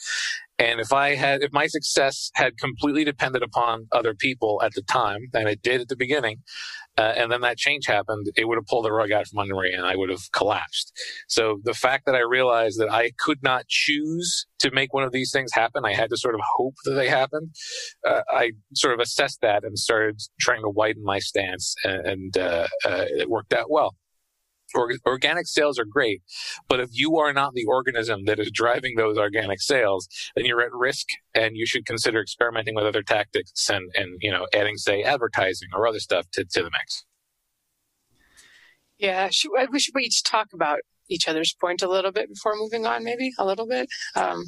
[0.60, 4.84] And if I had, if my success had completely depended upon other people at the
[4.84, 6.44] time, and it did at the beginning,
[6.98, 9.56] uh, and then that change happened, it would have pulled the rug out from under
[9.56, 10.94] me and I would have collapsed.
[11.28, 15.12] So the fact that I realized that I could not choose to make one of
[15.12, 17.50] these things happen, I had to sort of hope that they happened.
[18.08, 22.38] Uh, I sort of assessed that and started trying to widen my stance, and, and
[22.38, 23.96] uh, uh it worked out well
[25.06, 26.22] organic sales are great,
[26.68, 30.62] but if you are not the organism that is driving those organic sales, then you're
[30.62, 34.78] at risk and you should consider experimenting with other tactics and, and you know, adding,
[34.78, 37.06] say, advertising or other stuff to, to the mix.
[38.98, 42.86] Yeah, should, we should each talk about each other's point a little bit before moving
[42.86, 43.90] on, maybe a little bit.
[44.16, 44.46] Um,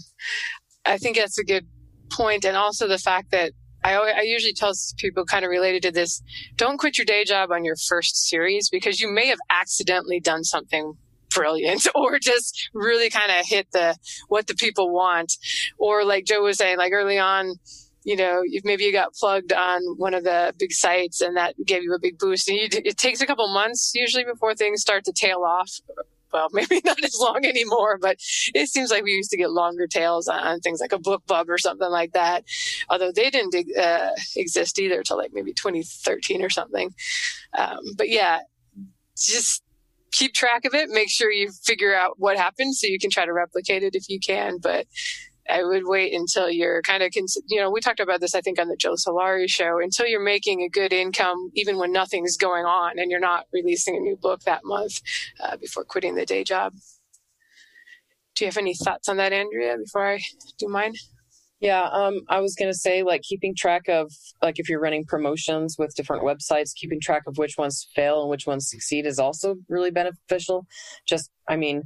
[0.85, 1.67] I think that's a good
[2.11, 3.51] point, and also the fact that
[3.85, 6.21] I, I usually tell people kind of related to this
[6.55, 10.43] don't quit your day job on your first series because you may have accidentally done
[10.43, 10.93] something
[11.33, 13.95] brilliant or just really kind of hit the
[14.27, 15.33] what the people want.
[15.77, 17.55] Or like joe was saying like early on
[18.03, 21.83] you know maybe you got plugged on one of the big sites and that gave
[21.83, 25.03] you a big boost and you, it takes a couple months usually before things start
[25.03, 25.71] to tail off
[26.35, 28.17] well, maybe not as long anymore, but
[28.53, 31.45] it seems like we used to get longer tails on, on things like a BookBub
[31.47, 32.43] or something like that.
[32.89, 36.93] Although they didn't uh, exist either till like maybe 2013 or something.
[37.57, 38.39] Um, but yeah,
[39.17, 39.63] just
[40.11, 40.89] keep track of it.
[40.89, 44.09] Make sure you figure out what happened so you can try to replicate it if
[44.09, 44.57] you can.
[44.61, 44.87] But
[45.47, 48.41] I would wait until you're kind of, cons- you know, we talked about this, I
[48.41, 52.37] think, on the Joe Solari show, until you're making a good income, even when nothing's
[52.37, 55.01] going on and you're not releasing a new book that month
[55.39, 56.73] uh, before quitting the day job.
[58.35, 60.19] Do you have any thoughts on that, Andrea, before I
[60.57, 60.95] do mine?
[61.61, 65.05] Yeah, um, I was going to say, like, keeping track of, like, if you're running
[65.05, 69.19] promotions with different websites, keeping track of which ones fail and which ones succeed is
[69.19, 70.65] also really beneficial.
[71.07, 71.83] Just, I mean,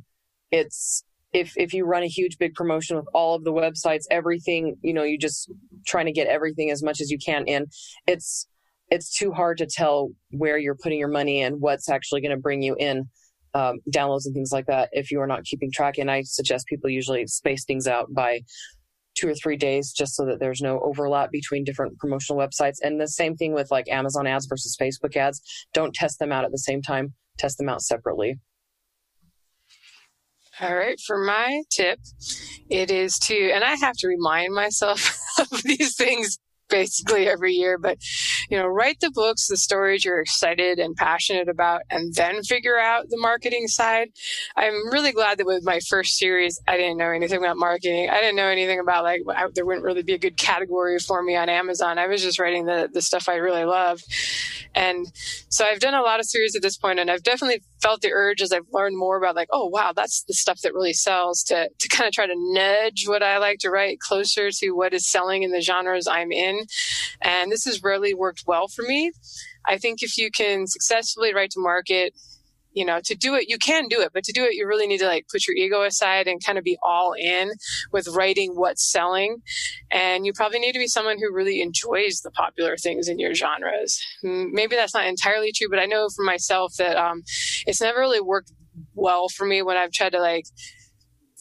[0.50, 4.76] it's if if you run a huge big promotion with all of the websites everything
[4.82, 5.52] you know you just
[5.86, 7.68] trying to get everything as much as you can in
[8.08, 8.48] it's
[8.89, 12.42] it's too hard to tell where you're putting your money and what's actually going to
[12.42, 13.08] bring you in
[13.54, 15.98] um, downloads and things like that if you are not keeping track.
[15.98, 18.42] And i suggest people usually space things out by
[19.15, 22.78] two or three days just so that there's no overlap between different promotional websites.
[22.82, 25.42] And the same thing with like amazon ads versus facebook ads.
[25.74, 27.13] Don't test them out at the same time.
[27.38, 28.39] Test them out separately
[30.62, 32.00] all right, for my tip,
[32.69, 36.38] it is to, and I have to remind myself of these things
[36.69, 37.98] basically every year, but
[38.50, 42.80] you know, write the books, the stories you're excited and passionate about, and then figure
[42.80, 44.10] out the marketing side.
[44.56, 48.10] I'm really glad that with my first series, I didn't know anything about marketing.
[48.10, 51.22] I didn't know anything about like, I, there wouldn't really be a good category for
[51.22, 51.98] me on Amazon.
[51.98, 54.02] I was just writing the, the stuff I really love.
[54.76, 55.08] And
[55.50, 58.12] so I've done a lot of series at this point, and I've definitely felt the
[58.12, 61.44] urge as I've learned more about like, oh wow, that's the stuff that really sells
[61.44, 64.94] to to kind of try to nudge what I like to write closer to what
[64.94, 66.65] is selling in the genres I'm in.
[67.22, 69.12] And this has rarely worked well for me.
[69.65, 72.13] I think if you can successfully write to market
[72.80, 74.88] you know to do it you can do it but to do it you really
[74.88, 77.52] need to like put your ego aside and kind of be all in
[77.92, 79.42] with writing what's selling.
[79.92, 83.34] And you probably need to be someone who really enjoys the popular things in your
[83.34, 84.02] genres.
[84.24, 87.24] Maybe that's not entirely true but i know for myself that um,
[87.68, 88.52] it's never really worked
[88.96, 90.46] well for me when i've tried to like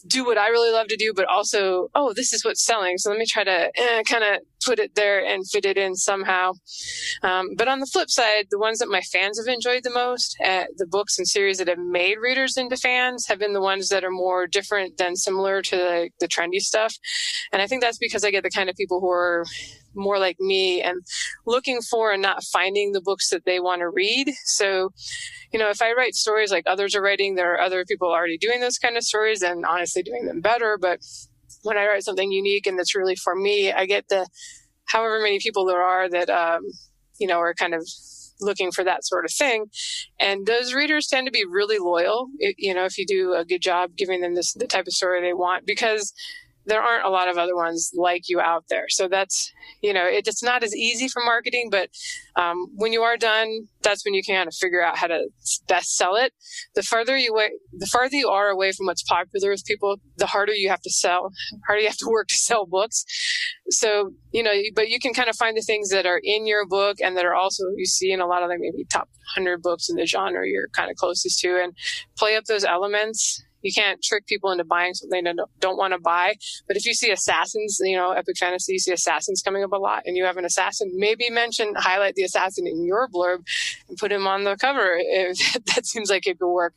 [0.07, 2.97] do what I really love to do, but also, oh, this is what's selling.
[2.97, 5.95] So let me try to eh, kind of put it there and fit it in
[5.95, 6.53] somehow.
[7.23, 10.37] Um, but on the flip side, the ones that my fans have enjoyed the most,
[10.43, 13.89] uh, the books and series that have made readers into fans, have been the ones
[13.89, 16.93] that are more different than similar to the, the trendy stuff.
[17.51, 19.45] And I think that's because I get the kind of people who are
[19.99, 21.01] more like me and
[21.45, 24.31] looking for and not finding the books that they want to read.
[24.45, 24.91] So,
[25.51, 28.37] you know, if I write stories like others are writing, there are other people already
[28.37, 30.77] doing those kind of stories and honestly doing them better.
[30.79, 30.99] But
[31.63, 34.27] when I write something unique and that's really for me, I get the
[34.85, 36.63] however many people there are that, um,
[37.19, 37.87] you know, are kind of
[38.41, 39.65] looking for that sort of thing.
[40.19, 43.61] And those readers tend to be really loyal, you know, if you do a good
[43.61, 46.13] job giving them this, the type of story they want, because
[46.65, 48.85] there aren't a lot of other ones like you out there.
[48.89, 51.89] So that's, you know, it, it's not as easy for marketing, but
[52.35, 55.29] um, when you are done, that's when you can kind of figure out how to
[55.67, 56.33] best sell it.
[56.75, 60.27] The farther you way, the farther you are away from what's popular with people, the
[60.27, 61.31] harder you have to sell,
[61.65, 63.05] harder you have to work to sell books.
[63.69, 66.67] So, you know, but you can kind of find the things that are in your
[66.67, 69.61] book and that are also you see in a lot of the maybe top 100
[69.61, 71.73] books in the genre you're kind of closest to and
[72.17, 75.99] play up those elements you can't trick people into buying something they don't, want to
[75.99, 76.35] buy.
[76.67, 79.77] But if you see assassins, you know, epic fantasy, you see assassins coming up a
[79.77, 83.45] lot and you have an assassin, maybe mention, highlight the assassin in your blurb
[83.87, 84.97] and put him on the cover.
[84.99, 86.73] If that seems like it could work.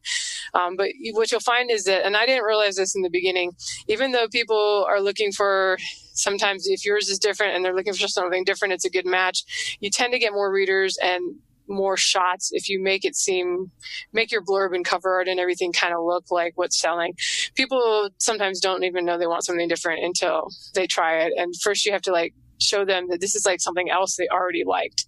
[0.54, 3.52] Um, but what you'll find is that, and I didn't realize this in the beginning,
[3.88, 5.78] even though people are looking for
[6.14, 9.76] sometimes if yours is different and they're looking for something different, it's a good match.
[9.80, 11.36] You tend to get more readers and
[11.68, 13.70] more shots if you make it seem
[14.12, 17.14] make your blurb and cover art and everything kind of look like what's selling.
[17.54, 21.32] People sometimes don't even know they want something different until they try it.
[21.36, 24.28] And first you have to like show them that this is like something else they
[24.28, 25.04] already liked.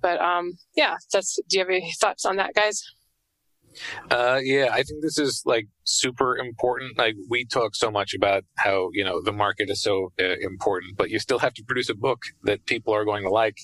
[0.00, 2.82] But um yeah that's do you have any thoughts on that guys?
[4.10, 6.98] Uh, yeah, I think this is like super important.
[6.98, 10.96] Like we talk so much about how, you know, the market is so uh, important,
[10.96, 13.58] but you still have to produce a book that people are going to like.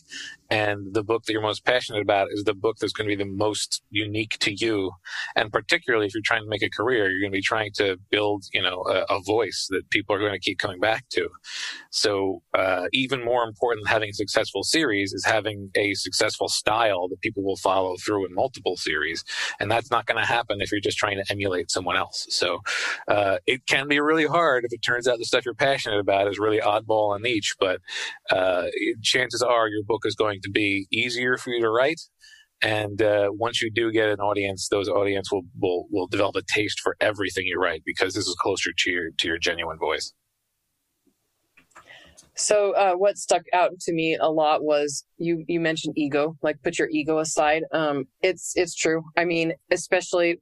[0.49, 3.23] And the book that you're most passionate about is the book that's going to be
[3.23, 4.93] the most unique to you.
[5.35, 7.97] And particularly if you're trying to make a career, you're going to be trying to
[8.11, 11.29] build, you know, a, a voice that people are going to keep coming back to.
[11.91, 17.09] So, uh, even more important than having a successful series is having a successful style
[17.09, 19.25] that people will follow through in multiple series.
[19.59, 22.15] And that's not going to happen if you're just trying to emulate someone else.
[22.31, 22.61] So,
[23.09, 26.29] uh, it can be really hard if it turns out the stuff you're passionate about
[26.29, 27.81] is really oddball and niche, but,
[28.31, 28.66] uh,
[29.02, 32.00] chances are your book is going to be easier for you to write
[32.62, 36.42] and uh, once you do get an audience, those audience will, will will develop a
[36.42, 40.12] taste for everything you write because this is closer to your to your genuine voice.
[42.35, 46.62] So uh, what stuck out to me a lot was you you mentioned ego, like
[46.62, 47.64] put your ego aside.
[47.72, 49.05] Um, it's it's true.
[49.16, 50.40] I mean, especially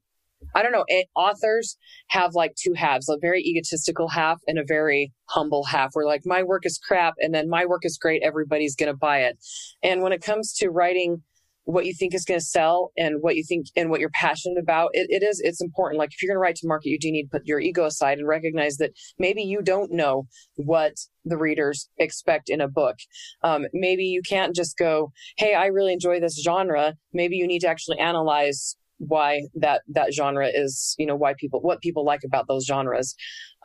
[0.54, 1.76] I don't know, it, authors
[2.08, 5.90] have like two halves, a very egotistical half and a very humble half.
[5.92, 8.22] Where like my work is crap, and then my work is great.
[8.22, 9.38] Everybody's gonna buy it.
[9.82, 11.22] And when it comes to writing
[11.64, 14.60] what you think is going to sell and what you think and what you're passionate
[14.60, 16.98] about it, it is it's important like if you're going to write to market you
[16.98, 20.26] do need to put your ego aside and recognize that maybe you don't know
[20.56, 20.92] what
[21.24, 22.96] the readers expect in a book
[23.42, 27.60] um, maybe you can't just go hey i really enjoy this genre maybe you need
[27.60, 28.76] to actually analyze
[29.08, 33.14] why that that genre is you know why people what people like about those genres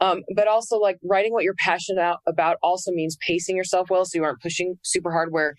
[0.02, 4.18] um, but also like writing what you're passionate about also means pacing yourself well so
[4.18, 5.56] you aren't pushing super hard where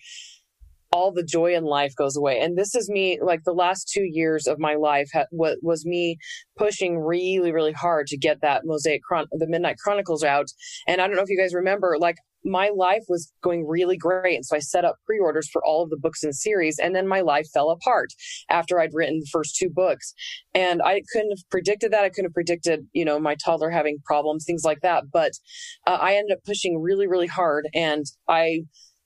[0.91, 2.39] all the joy in life goes away.
[2.39, 5.85] And this is me, like the last two years of my life ha- what was
[5.85, 6.17] me
[6.57, 10.47] pushing really, really hard to get that Mosaic Chron- the Midnight Chronicles out.
[10.87, 14.35] And I don't know if you guys remember, like my life was going really great.
[14.35, 16.79] And so I set up pre orders for all of the books in series.
[16.79, 18.09] And then my life fell apart
[18.49, 20.13] after I'd written the first two books.
[20.53, 22.03] And I couldn't have predicted that.
[22.03, 25.05] I couldn't have predicted, you know, my toddler having problems, things like that.
[25.11, 25.33] But
[25.87, 27.67] uh, I ended up pushing really, really hard.
[27.73, 28.61] And I,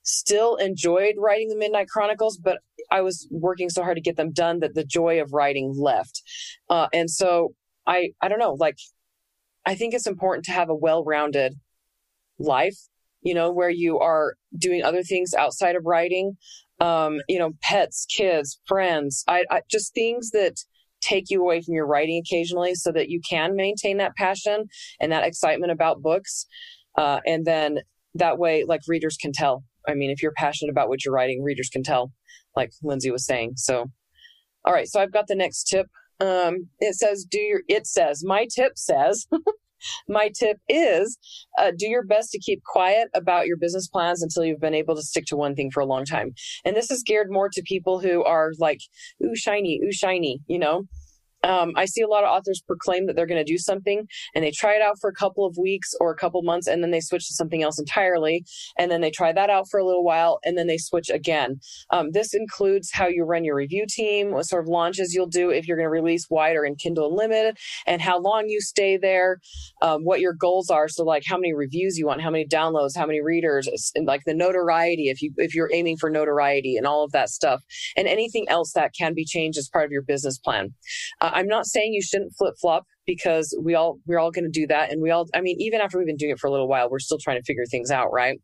[0.06, 2.58] still enjoyed writing the Midnight Chronicles, but
[2.90, 6.22] I was working so hard to get them done that the joy of writing left.
[6.70, 7.54] Uh, and so
[7.86, 8.78] I, I don't know, like,
[9.66, 11.54] I think it's important to have a well rounded
[12.38, 12.76] life,
[13.26, 16.36] you know, where you are doing other things outside of writing,
[16.80, 20.54] um, you know, pets, kids, friends, I, I just things that
[21.00, 24.64] take you away from your writing occasionally so that you can maintain that passion
[25.00, 26.46] and that excitement about books.
[26.96, 27.80] Uh, and then
[28.14, 31.42] that way, like readers can tell I mean, if you're passionate about what you're writing,
[31.42, 32.12] readers can tell,
[32.54, 33.54] like Lindsay was saying.
[33.56, 33.86] So,
[34.64, 34.88] all right.
[34.88, 35.86] So I've got the next tip.
[36.18, 39.26] Um, it says, do your, it says, my tip says,
[40.08, 41.18] my tip is
[41.58, 44.94] uh, do your best to keep quiet about your business plans until you've been able
[44.96, 46.32] to stick to one thing for a long time.
[46.64, 48.80] And this is geared more to people who are like,
[49.24, 50.84] ooh, shiny, ooh, shiny, you know?
[51.46, 54.44] Um, I see a lot of authors proclaim that they're going to do something and
[54.44, 56.90] they try it out for a couple of weeks or a couple months and then
[56.90, 58.44] they switch to something else entirely.
[58.78, 61.60] And then they try that out for a little while and then they switch again.
[61.90, 65.50] Um, this includes how you run your review team, what sort of launches you'll do
[65.50, 67.56] if you're going to release wider in Kindle Unlimited,
[67.86, 69.38] and how long you stay there,
[69.82, 70.88] um, what your goals are.
[70.88, 74.22] So, like how many reviews you want, how many downloads, how many readers, and like
[74.26, 77.62] the notoriety if you if you're aiming for notoriety and all of that stuff,
[77.96, 80.74] and anything else that can be changed as part of your business plan.
[81.20, 84.60] Uh, I'm not saying you shouldn't flip flop because we all we're all going to
[84.60, 85.26] do that, and we all.
[85.34, 87.36] I mean, even after we've been doing it for a little while, we're still trying
[87.36, 88.40] to figure things out, right?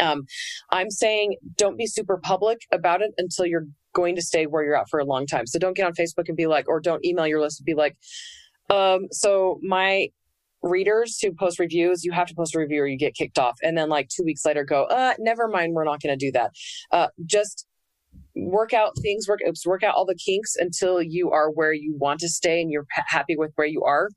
[0.00, 0.24] Um,
[0.70, 4.76] I'm saying don't be super public about it until you're going to stay where you're
[4.76, 5.46] at for a long time.
[5.46, 7.74] So don't get on Facebook and be like, or don't email your list and be
[7.74, 7.96] like,
[8.70, 10.08] um, so my
[10.62, 13.58] readers who post reviews, you have to post a review or you get kicked off.
[13.62, 16.32] And then like two weeks later go, uh, never mind, we're not going to do
[16.32, 16.52] that.
[16.92, 17.66] Uh, just
[18.36, 22.20] work out things, work work out all the kinks until you are where you want
[22.20, 24.08] to stay and you're happy with where you are.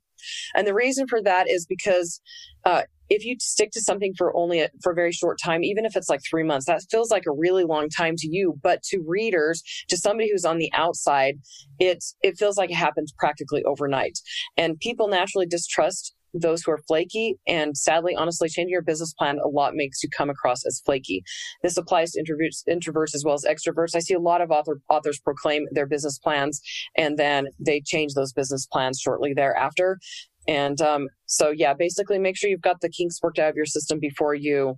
[0.54, 2.20] And the reason for that is because
[2.64, 5.84] uh, if you stick to something for only a, for a very short time, even
[5.84, 8.58] if it's like three months, that feels like a really long time to you.
[8.62, 11.38] But to readers, to somebody who's on the outside,
[11.78, 14.18] it it feels like it happens practically overnight.
[14.56, 17.36] And people naturally distrust those who are flaky.
[17.46, 21.22] And sadly, honestly, changing your business plan a lot makes you come across as flaky.
[21.62, 23.94] This applies to introverts, introverts as well as extroverts.
[23.94, 26.60] I see a lot of author, authors proclaim their business plans
[26.96, 29.98] and then they change those business plans shortly thereafter.
[30.46, 33.64] And um, so, yeah, basically make sure you've got the kinks worked out of your
[33.66, 34.74] system before you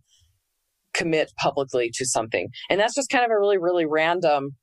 [0.95, 2.49] commit publicly to something.
[2.71, 4.57] And that's just kind of a really, really random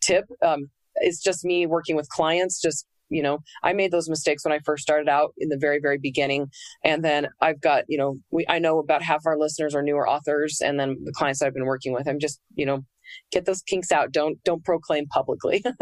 [0.00, 0.24] tip.
[0.44, 4.52] Um, it's just me working with clients, just you know i made those mistakes when
[4.52, 6.46] i first started out in the very very beginning.
[6.84, 10.08] And then i've got you know we i know about half our listeners are newer
[10.08, 12.08] authors and then the clients i've been working with.
[12.08, 12.84] I'm just you know
[13.32, 14.12] get those kinks out.
[14.12, 15.62] Don't don't proclaim publicly.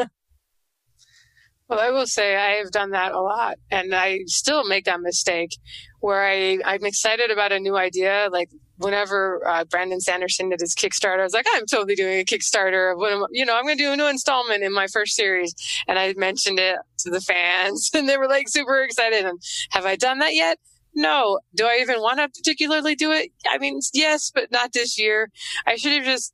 [1.68, 5.00] Well, I will say I have done that a lot, and I still make that
[5.00, 5.50] mistake
[5.98, 8.28] where I, I'm excited about a new idea.
[8.30, 12.24] Like whenever uh, Brandon Sanderson did his Kickstarter, I was like, I'm totally doing a
[12.24, 15.14] Kickstarter of when you know I'm going to do a new installment in my first
[15.14, 15.54] series,
[15.88, 19.24] and I mentioned it to the fans, and they were like super excited.
[19.24, 20.58] And have I done that yet?
[20.94, 21.40] No.
[21.54, 23.30] Do I even want to particularly do it?
[23.48, 25.30] I mean, yes, but not this year.
[25.66, 26.32] I should have just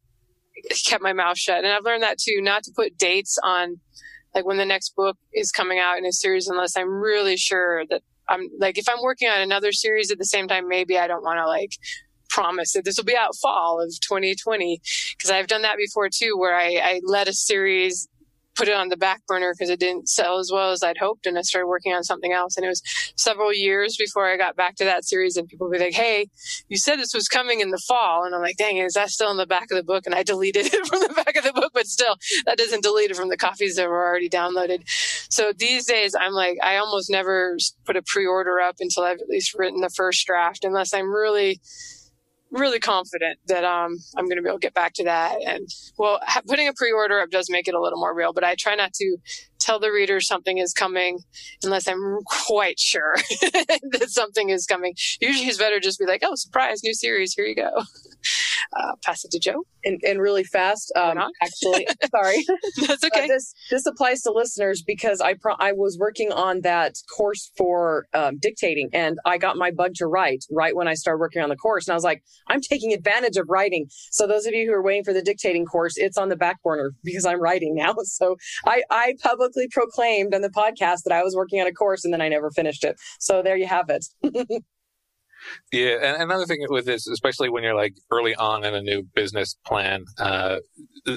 [0.87, 1.65] kept my mouth shut.
[1.65, 3.81] And I've learned that too, not to put dates on
[4.35, 7.85] like when the next book is coming out in a series unless I'm really sure
[7.91, 11.07] that I'm like if I'm working on another series at the same time, maybe I
[11.07, 11.73] don't want to like
[12.33, 14.81] promise that this will be out fall of 2020
[15.17, 18.09] because I've done that before too, where I, I let a series
[18.55, 21.27] put it on the back burner because it didn't sell as well as I'd hoped.
[21.27, 22.57] And I started working on something else.
[22.57, 22.83] And it was
[23.17, 25.37] several years before I got back to that series.
[25.37, 26.29] And people would be like, Hey,
[26.69, 28.25] you said this was coming in the fall.
[28.25, 30.07] And I'm like, dang, is that still in the back of the book?
[30.07, 32.17] And I deleted it from the back of the book, but still
[32.47, 34.83] that doesn't delete it from the copies that were already downloaded.
[35.31, 39.29] So these days I'm like, I almost never put a pre-order up until I've at
[39.29, 41.61] least written the first draft, unless I'm really,
[42.53, 45.37] really confident that um, I'm going to be able to get back to that.
[45.45, 48.45] And well, ha- putting a pre-order up does make it a little more real, but
[48.45, 49.17] I try not to
[49.59, 51.21] tell the reader something is coming
[51.63, 54.95] unless I'm quite sure that something is coming.
[55.21, 57.71] Usually it's better just be like, oh, surprise, new series, here you go.
[58.77, 59.65] Uh, pass it to Joe.
[59.85, 62.45] And, and really fast, um, actually, sorry.
[62.87, 63.25] That's okay.
[63.25, 67.51] Uh, this, this applies to listeners because I, pro- I was working on that course
[67.57, 71.43] for um, dictating and I got my bug to write right when I started working
[71.43, 71.89] on the course.
[71.89, 73.87] And I was like, I'm taking advantage of writing.
[74.11, 76.63] So those of you who are waiting for the dictating course, it's on the back
[76.63, 77.95] burner because I'm writing now.
[78.05, 78.37] So
[78.67, 82.13] I, I publicly proclaimed on the podcast that I was working on a course and
[82.13, 82.97] then I never finished it.
[83.21, 84.05] So there you have it.
[85.73, 89.03] Yeah, and another thing with this, especially when you're like early on in a new
[89.15, 90.59] business plan, uh,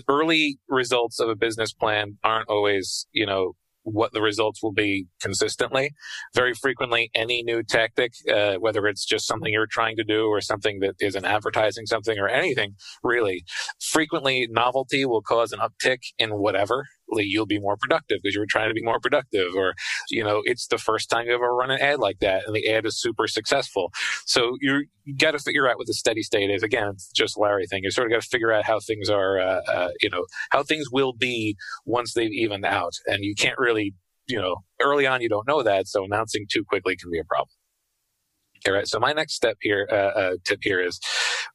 [0.08, 3.54] early results of a business plan aren't always, you know,
[3.86, 5.92] what the results will be consistently.
[6.34, 10.42] Very frequently, any new tactic, uh, whether it's just something you're trying to do or
[10.42, 13.46] something that isn't advertising something or anything really,
[13.80, 18.48] frequently novelty will cause an uptick in whatever you'll be more productive because you were
[18.50, 19.74] trying to be more productive or
[20.10, 22.68] you know it's the first time you ever run an ad like that and the
[22.70, 23.92] ad is super successful.
[24.26, 24.86] So you
[25.18, 26.64] got to figure out what the steady state is.
[26.64, 27.84] Again it's just larry thing.
[27.84, 30.64] You sort of got to figure out how things are uh, uh, you know how
[30.64, 32.94] things will be once they've evened out.
[33.08, 33.94] And you can't really
[34.28, 37.24] you know early on you don't know that so announcing too quickly can be a
[37.24, 37.50] problem
[38.68, 38.88] all right.
[38.88, 41.00] So my next step here, uh, uh, tip here is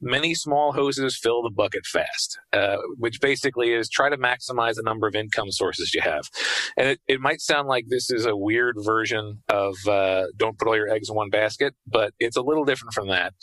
[0.00, 4.82] many small hoses fill the bucket fast, uh, which basically is try to maximize the
[4.82, 6.28] number of income sources you have.
[6.76, 10.68] And it, it might sound like this is a weird version of uh, don't put
[10.68, 13.34] all your eggs in one basket, but it's a little different from that.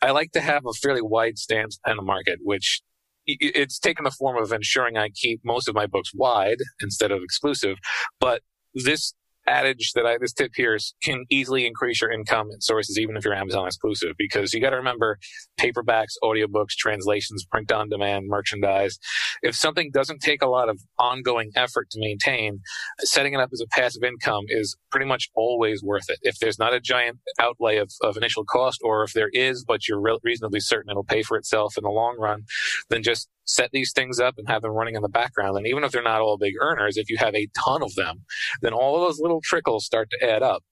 [0.00, 2.82] I like to have a fairly wide stance in the market, which
[3.26, 7.22] it's taken the form of ensuring I keep most of my books wide instead of
[7.22, 7.76] exclusive.
[8.20, 8.42] But
[8.74, 9.12] this
[9.48, 13.16] adage that I this tip here is can easily increase your income and sources even
[13.16, 15.18] if you're Amazon exclusive because you got to remember
[15.58, 18.98] paperbacks, audiobooks, translations, print on demand, merchandise.
[19.42, 22.60] If something doesn't take a lot of ongoing effort to maintain,
[23.00, 26.18] setting it up as a passive income is pretty much always worth it.
[26.22, 29.88] If there's not a giant outlay of, of initial cost or if there is but
[29.88, 32.44] you're re- reasonably certain it'll pay for itself in the long run,
[32.90, 35.56] then just set these things up and have them running in the background.
[35.56, 38.24] And even if they're not all big earners, if you have a ton of them,
[38.60, 40.62] then all those little trickles start to add up.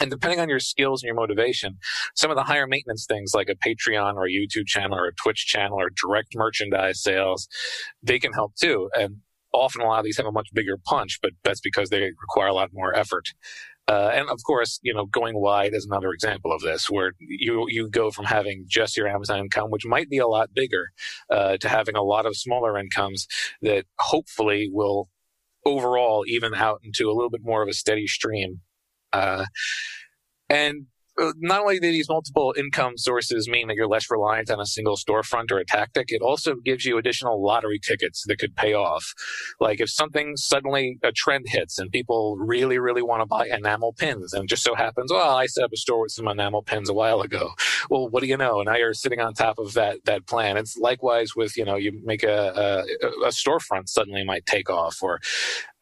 [0.00, 1.78] And depending on your skills and your motivation,
[2.14, 5.14] some of the higher maintenance things like a Patreon or a YouTube channel or a
[5.14, 7.48] Twitch channel or direct merchandise sales,
[8.02, 8.88] they can help too.
[8.94, 9.16] And
[9.52, 12.48] often a lot of these have a much bigger punch, but that's because they require
[12.48, 13.28] a lot more effort.
[13.88, 17.64] Uh, and of course, you know, going wide is another example of this, where you
[17.68, 20.90] you go from having just your Amazon income, which might be a lot bigger,
[21.30, 23.26] uh, to having a lot of smaller incomes
[23.62, 25.08] that hopefully will
[25.68, 28.60] overall even out into a little bit more of a steady stream.
[29.12, 29.44] Uh,
[30.48, 30.86] and
[31.38, 34.96] not only do these multiple income sources mean that you're less reliant on a single
[34.96, 39.14] storefront or a tactic, it also gives you additional lottery tickets that could pay off.
[39.60, 43.92] Like if something suddenly a trend hits and people really, really want to buy enamel
[43.92, 46.88] pins, and just so happens, well, I set up a store with some enamel pins
[46.88, 47.52] a while ago.
[47.90, 48.62] Well, what do you know?
[48.62, 50.56] Now you're sitting on top of that that plan.
[50.56, 55.02] It's likewise with you know you make a a, a storefront suddenly might take off
[55.02, 55.20] or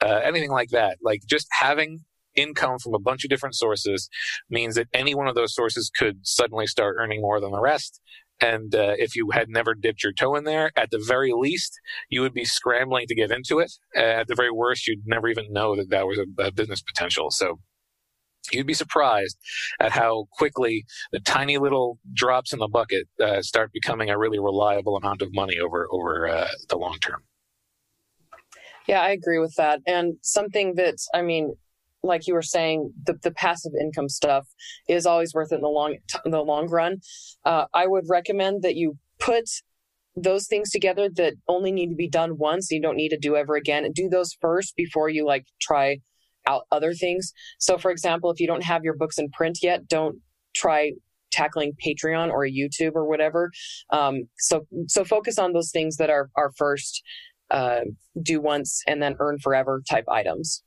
[0.00, 0.98] uh, anything like that.
[1.02, 2.04] Like just having
[2.36, 4.08] income from a bunch of different sources
[4.50, 8.00] means that any one of those sources could suddenly start earning more than the rest.
[8.40, 11.80] And uh, if you had never dipped your toe in there, at the very least,
[12.10, 13.72] you would be scrambling to get into it.
[13.94, 17.30] at the very worst, you'd never even know that that was a, a business potential.
[17.30, 17.60] So
[18.52, 19.38] you'd be surprised
[19.80, 24.38] at how quickly the tiny little drops in the bucket uh, start becoming a really
[24.38, 27.22] reliable amount of money over over uh, the long term.
[28.86, 29.80] Yeah, I agree with that.
[29.86, 31.56] And something that, I mean,
[32.06, 34.46] like you were saying, the, the passive income stuff
[34.88, 36.98] is always worth it in the long in the long run.
[37.44, 39.48] Uh, I would recommend that you put
[40.16, 42.70] those things together that only need to be done once.
[42.70, 43.90] You don't need to do ever again.
[43.94, 45.98] Do those first before you like try
[46.46, 47.32] out other things.
[47.58, 50.16] So, for example, if you don't have your books in print yet, don't
[50.54, 50.92] try
[51.30, 53.50] tackling Patreon or YouTube or whatever.
[53.90, 57.02] Um, so, so focus on those things that are are first
[57.50, 57.80] uh,
[58.22, 60.62] do once and then earn forever type items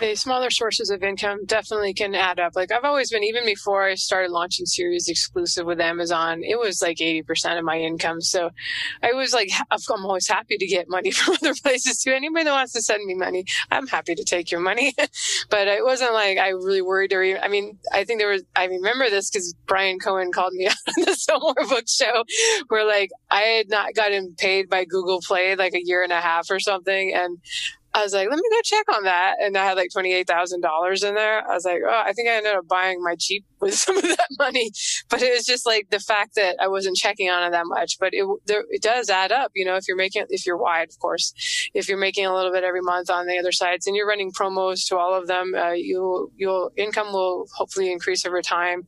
[0.00, 2.56] the smaller sources of income definitely can add up.
[2.56, 6.82] Like I've always been, even before I started launching series exclusive with Amazon, it was
[6.82, 8.20] like 80% of my income.
[8.20, 8.50] So
[9.02, 12.12] I was like, I'm always happy to get money from other places too.
[12.12, 14.94] Anybody that wants to send me money, I'm happy to take your money.
[15.50, 18.42] but it wasn't like I really worried or even, I mean, I think there was,
[18.56, 22.24] I remember this because Bryan Cohen called me on the Sell More Books Show
[22.68, 26.20] where like I had not gotten paid by Google Play like a year and a
[26.20, 27.12] half or something.
[27.14, 27.38] And
[27.92, 29.36] I was like, let me go check on that.
[29.42, 31.48] And I had like $28,000 in there.
[31.48, 34.02] I was like, oh, I think I ended up buying my Jeep with some of
[34.02, 34.70] that money.
[35.08, 37.98] But it was just like the fact that I wasn't checking on it that much.
[37.98, 40.88] But it, there, it does add up, you know, if you're making, if you're wide,
[40.88, 41.34] of course,
[41.74, 44.30] if you're making a little bit every month on the other sides and you're running
[44.30, 48.86] promos to all of them, uh, you, you'll, income will hopefully increase over time.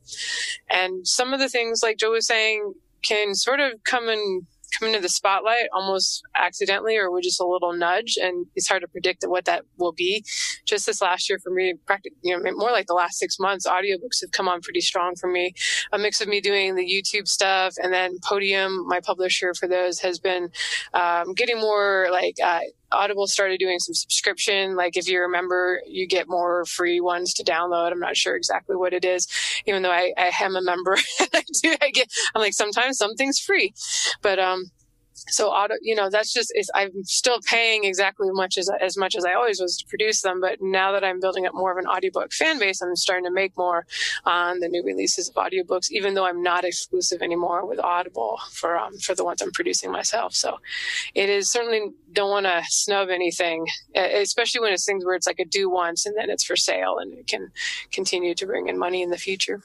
[0.69, 2.73] And some of the things like Joe was saying
[3.03, 4.47] can sort of come in
[4.77, 8.81] come into the spotlight almost accidentally or with just a little nudge and it's hard
[8.81, 10.23] to predict what that will be.
[10.65, 13.67] Just this last year for me practically you know more like the last six months
[13.67, 15.53] audiobooks have come on pretty strong for me.
[15.91, 19.99] A mix of me doing the youtube stuff and then podium my publisher for those
[19.99, 20.49] has been
[20.93, 22.59] um, getting more like uh,
[22.93, 24.75] Audible started doing some subscription.
[24.75, 27.91] Like if you remember, you get more free ones to download.
[27.91, 29.27] I'm not sure exactly what it is,
[29.65, 30.97] even though I, I am a member.
[31.33, 31.75] I do.
[31.81, 32.09] I get.
[32.35, 33.73] I'm like sometimes something's free,
[34.21, 34.71] but um,
[35.13, 39.25] so auto you know that's just i'm still paying exactly much as as much as
[39.25, 41.87] i always was to produce them but now that i'm building up more of an
[41.87, 43.85] audiobook fan base i'm starting to make more
[44.25, 48.77] on the new releases of audiobooks even though i'm not exclusive anymore with audible for
[48.77, 50.33] um, for the ones i'm producing myself.
[50.33, 50.59] So
[51.15, 55.39] it is certainly don't want to snub anything especially when it's things where it's like
[55.39, 57.51] a do once and then it's for sale and it can
[57.91, 59.63] continue to bring in money in the future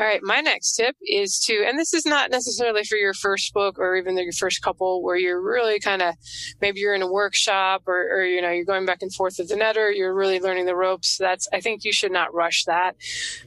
[0.00, 3.52] all right, my next tip is to, and this is not necessarily for your first
[3.52, 6.14] book or even your first couple where you're really kind of,
[6.62, 9.50] maybe you're in a workshop or, or, you know, you're going back and forth with
[9.50, 11.18] the netter, you're really learning the ropes.
[11.18, 12.96] That's, I think you should not rush that.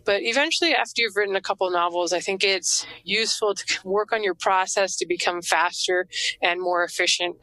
[0.05, 4.23] But eventually, after you've written a couple novels, I think it's useful to work on
[4.23, 6.07] your process to become faster
[6.39, 7.35] and more efficient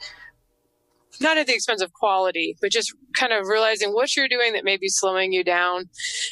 [1.21, 4.65] not at the expense of quality, but just kind of realizing what you're doing that
[4.65, 5.85] may be slowing you down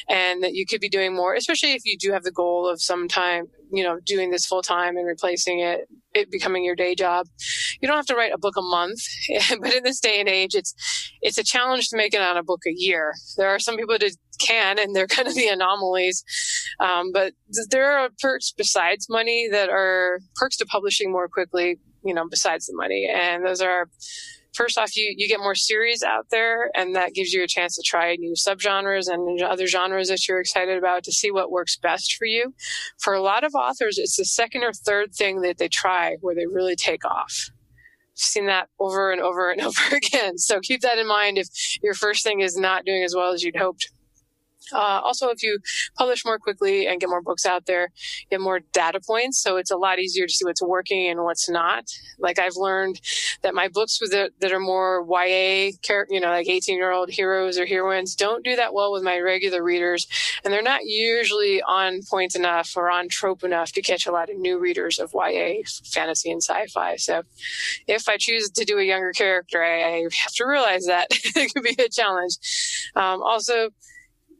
[0.07, 2.81] and that you could be doing more, especially if you do have the goal of
[2.81, 6.95] some time, you know, doing this full time and replacing it, it becoming your day
[6.95, 7.27] job.
[7.81, 8.99] You don't have to write a book a month,
[9.61, 10.73] but in this day and age, it's,
[11.21, 13.13] it's a challenge to make it on a book a year.
[13.37, 16.23] There are some people that can, and they're kind of the anomalies.
[16.79, 17.33] Um, but
[17.69, 22.65] there are perks besides money that are perks to publishing more quickly, you know, besides
[22.65, 23.09] the money.
[23.13, 23.89] And those are,
[24.53, 27.75] first off, you, you get more series out there, and that gives you a chance
[27.75, 31.77] to try new subgenres and other genres that you're excited about to see what works
[31.77, 32.53] best for you.
[32.99, 36.35] For a lot of authors, it's the second or third thing that they try where
[36.35, 37.49] they really take off.
[37.51, 40.37] I've seen that over and over and over again.
[40.37, 41.47] So keep that in mind if
[41.81, 43.91] your first thing is not doing as well as you'd hoped.
[44.73, 45.59] Uh, also, if you
[45.97, 47.89] publish more quickly and get more books out there,
[48.31, 49.41] have more data points.
[49.41, 51.85] So it's a lot easier to see what's working and what's not.
[52.19, 52.99] Like I've learned
[53.41, 55.71] that my books with the, that are more YA,
[56.09, 59.19] you know, like 18 year old heroes or heroines don't do that well with my
[59.19, 60.07] regular readers.
[60.43, 64.29] And they're not usually on point enough or on trope enough to catch a lot
[64.29, 66.95] of new readers of YA fantasy and sci-fi.
[66.97, 67.23] So
[67.87, 71.53] if I choose to do a younger character, I, I have to realize that it
[71.53, 72.37] could be a challenge.
[72.95, 73.69] Um, also,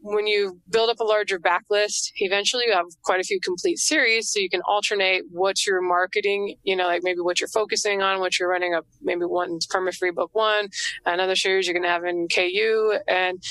[0.02, 4.30] when you build up a larger backlist, eventually you have quite a few complete series.
[4.32, 8.20] So you can alternate what you're marketing, you know, like maybe what you're focusing on,
[8.20, 10.70] what you're running up, maybe one perma free book one,
[11.06, 12.98] another series you're going to have in KU.
[13.08, 13.42] And,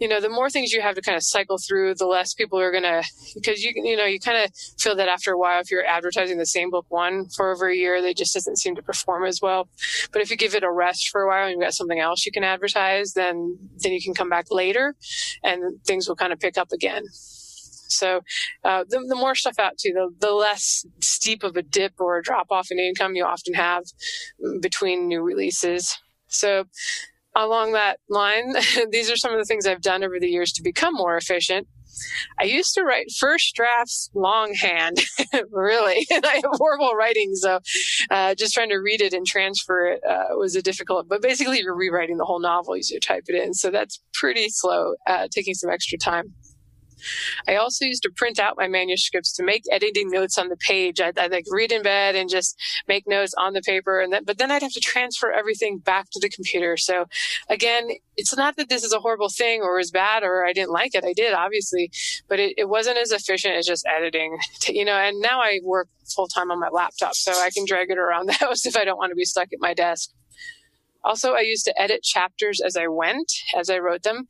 [0.00, 2.58] you know, the more things you have to kind of cycle through, the less people
[2.58, 3.02] are going to,
[3.34, 6.38] because you, you know, you kind of feel that after a while, if you're advertising
[6.38, 9.40] the same book one for over a year, they just doesn't seem to perform as
[9.42, 9.68] well.
[10.12, 12.24] But if you give it a rest for a while and you've got something else
[12.24, 14.94] you can advertise, then, then you can come back later
[15.42, 17.04] and things things will kind of pick up again.
[17.90, 18.20] So
[18.64, 22.18] uh, the, the, more stuff out too, the, the less steep of a dip or
[22.18, 23.84] a drop off in income you often have
[24.60, 25.98] between new releases.
[26.28, 26.64] So
[27.34, 28.54] along that line,
[28.90, 31.66] these are some of the things I've done over the years to become more efficient.
[32.38, 34.98] I used to write first drafts longhand,
[35.50, 37.60] really, and I have horrible writing, so
[38.10, 41.08] uh, just trying to read it and transfer it uh, was a difficult.
[41.08, 42.76] But basically, you're rewriting the whole novel.
[42.76, 46.34] You type it in, so that's pretty slow, uh, taking some extra time.
[47.46, 51.00] I also used to print out my manuscripts to make editing notes on the page.
[51.00, 54.24] I'd, I'd like read in bed and just make notes on the paper, and then,
[54.24, 56.76] but then I'd have to transfer everything back to the computer.
[56.76, 57.06] So
[57.48, 60.72] again, it's not that this is a horrible thing or is bad or I didn't
[60.72, 61.04] like it.
[61.04, 61.90] I did obviously,
[62.28, 64.96] but it, it wasn't as efficient as just editing, to, you know.
[64.96, 68.26] And now I work full time on my laptop, so I can drag it around
[68.26, 70.10] the house if I don't want to be stuck at my desk.
[71.08, 74.26] Also, I used to edit chapters as I went, as I wrote them.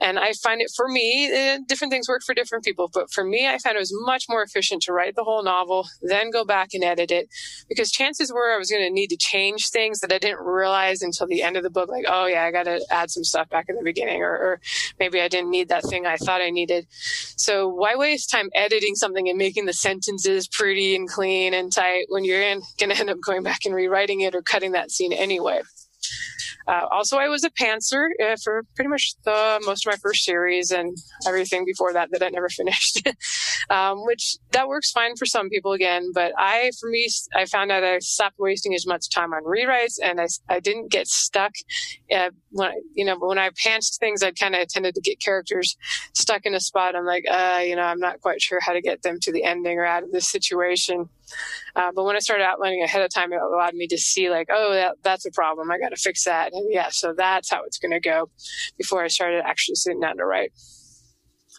[0.00, 2.90] And I find it for me, uh, different things work for different people.
[2.92, 5.86] But for me, I found it was much more efficient to write the whole novel,
[6.00, 7.28] then go back and edit it.
[7.68, 11.02] Because chances were I was going to need to change things that I didn't realize
[11.02, 11.90] until the end of the book.
[11.90, 14.22] Like, oh, yeah, I got to add some stuff back in the beginning.
[14.22, 14.60] Or, or
[14.98, 16.86] maybe I didn't need that thing I thought I needed.
[17.36, 22.06] So why waste time editing something and making the sentences pretty and clean and tight
[22.08, 25.12] when you're going to end up going back and rewriting it or cutting that scene
[25.12, 25.60] anyway?
[26.66, 30.24] Uh, also, I was a pantser uh, for pretty much the most of my first
[30.24, 30.96] series and
[31.26, 33.06] everything before that that I never finished,
[33.70, 36.12] um, which that works fine for some people again.
[36.14, 39.98] But I, for me, I found out I stopped wasting as much time on rewrites
[40.02, 41.52] and I, I didn't get stuck.
[42.14, 45.20] Uh, when I, you know, when I pantsed things, I kind of tended to get
[45.20, 45.76] characters
[46.14, 46.94] stuck in a spot.
[46.94, 49.44] I'm like, uh, you know, I'm not quite sure how to get them to the
[49.44, 51.08] ending or out of this situation.
[51.74, 54.48] Uh, but when I started outlining ahead of time, it allowed me to see like,
[54.50, 55.70] oh, that, that's a problem.
[55.70, 56.52] I got to fix that.
[56.52, 58.30] And yeah, so that's how it's going to go
[58.76, 60.52] before I started actually sitting down to write.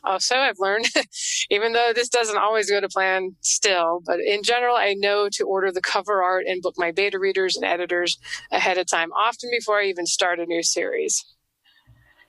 [0.05, 0.88] Also, I've learned,
[1.49, 5.45] even though this doesn't always go to plan still, but in general, I know to
[5.45, 8.17] order the cover art and book my beta readers and editors
[8.51, 11.24] ahead of time, often before I even start a new series.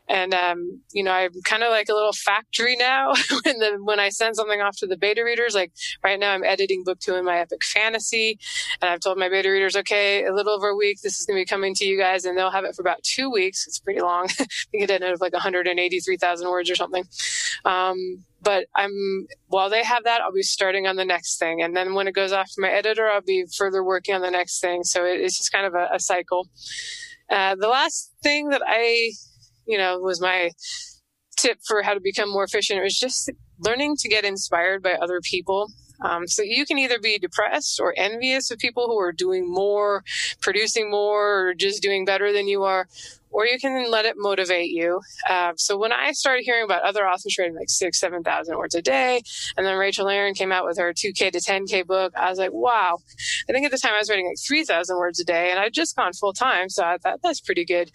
[0.09, 3.12] And um, you know, I'm kind of like a little factory now.
[3.44, 6.44] when the when I send something off to the beta readers, like right now, I'm
[6.44, 8.38] editing book two in my epic fantasy,
[8.82, 11.38] and I've told my beta readers, okay, a little over a week, this is going
[11.38, 13.66] to be coming to you guys, and they'll have it for about two weeks.
[13.66, 14.28] It's pretty long.
[14.72, 17.05] you get it of like 183,000 words or something.
[17.64, 21.74] Um, but I'm while they have that, I'll be starting on the next thing, and
[21.74, 24.61] then when it goes off to my editor, I'll be further working on the next
[24.61, 24.84] thing.
[24.84, 26.48] So it, it's just kind of a, a cycle.
[27.30, 29.12] Uh, the last thing that I
[29.66, 30.50] you know, was my
[31.36, 32.78] tip for how to become more efficient.
[32.78, 35.68] It was just learning to get inspired by other people.
[36.02, 40.02] Um, so you can either be depressed or envious of people who are doing more,
[40.40, 42.88] producing more, or just doing better than you are,
[43.30, 45.00] or you can let it motivate you.
[45.28, 48.82] Uh, so when I started hearing about other authors writing like six, 7,000 words a
[48.82, 49.22] day,
[49.56, 52.52] and then Rachel Aaron came out with her 2K to 10K book, I was like,
[52.52, 52.98] wow.
[53.48, 55.72] I think at the time I was writing like 3,000 words a day, and I'd
[55.72, 56.68] just gone full time.
[56.68, 57.90] So I thought that's pretty good.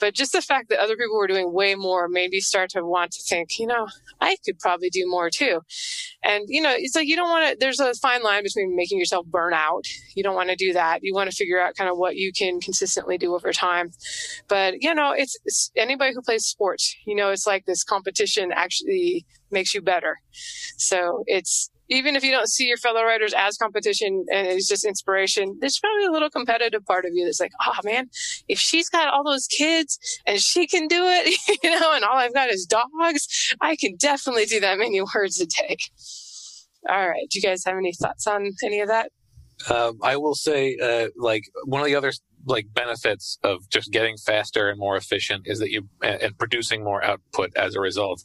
[0.00, 2.84] But just the fact that other people were doing way more made me start to
[2.84, 3.86] want to think, you know,
[4.20, 5.60] I could probably do more too.
[6.24, 8.98] And, you know, it's like you don't want to, there's a fine line between making
[8.98, 9.84] yourself burn out.
[10.14, 11.00] You don't want to do that.
[11.02, 13.90] You want to figure out kind of what you can consistently do over time.
[14.48, 18.52] But, you know, it's, it's anybody who plays sports, you know, it's like this competition
[18.52, 20.18] actually makes you better.
[20.76, 24.84] So it's, even if you don't see your fellow writers as competition and it's just
[24.84, 28.08] inspiration, there's probably a little competitive part of you that's like, oh man,
[28.48, 32.16] if she's got all those kids and she can do it, you know, and all
[32.16, 35.76] I've got is dogs, I can definitely do that many words a day.
[36.88, 37.28] All right.
[37.28, 39.10] Do you guys have any thoughts on any of that?
[39.68, 42.12] Um, I will say, uh, like one of the other
[42.46, 47.04] like benefits of just getting faster and more efficient is that you and producing more
[47.04, 48.22] output as a result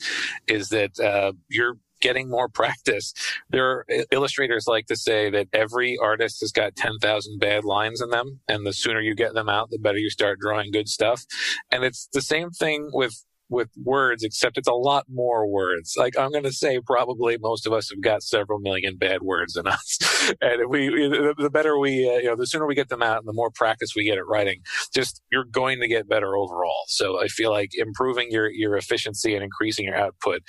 [0.48, 3.14] is that uh, you're getting more practice.
[3.50, 8.42] There illustrators like to say that every artist has got 10,000 bad lines in them.
[8.48, 11.24] And the sooner you get them out, the better you start drawing good stuff.
[11.72, 15.94] And it's the same thing with with words, except it's a lot more words.
[15.98, 19.56] Like I'm going to say, probably most of us have got several million bad words
[19.56, 23.04] in us, and we, the better we, uh, you know, the sooner we get them
[23.04, 24.62] out, and the more practice we get at writing,
[24.94, 26.86] just you're going to get better overall.
[26.88, 30.42] So I feel like improving your your efficiency and increasing your output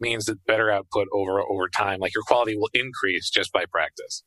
[0.00, 4.22] means that better output over over time, like your quality will increase just by practice.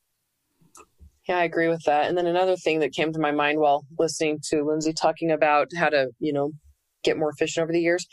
[1.28, 2.08] Yeah, I agree with that.
[2.08, 5.68] And then another thing that came to my mind while listening to Lindsay talking about
[5.74, 6.52] how to, you know,
[7.02, 8.06] get more efficient over the years.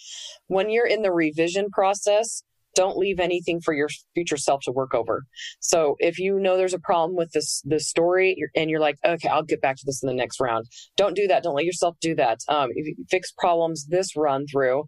[0.47, 2.43] When you're in the revision process,
[2.76, 5.24] don't leave anything for your future self to work over.
[5.60, 9.28] So if you know there's a problem with this this story and you're like, okay,
[9.28, 10.66] I'll get back to this in the next round.
[10.98, 11.44] Don't do that.
[11.44, 12.40] Don't let yourself do that.
[12.48, 12.70] Um,
[13.10, 14.84] fix problems this run through,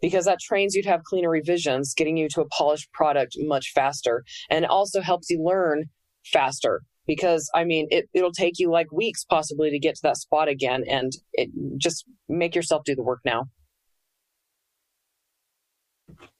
[0.00, 3.72] because that trains you to have cleaner revisions, getting you to a polished product much
[3.74, 5.84] faster, and also helps you learn
[6.32, 6.82] faster.
[7.06, 10.48] Because I mean, it it'll take you like weeks possibly to get to that spot
[10.48, 13.44] again, and it just make yourself do the work now.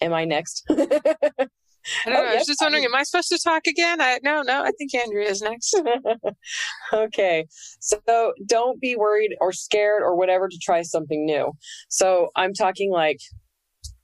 [0.01, 0.64] Am I next?
[2.07, 2.33] I don't oh, know.
[2.33, 4.01] I was just wondering, am I supposed to talk again?
[4.01, 4.62] I no, no.
[4.62, 5.81] I think Andrea is next.
[6.93, 7.47] okay,
[7.81, 11.53] so don't be worried or scared or whatever to try something new.
[11.89, 13.19] So I'm talking like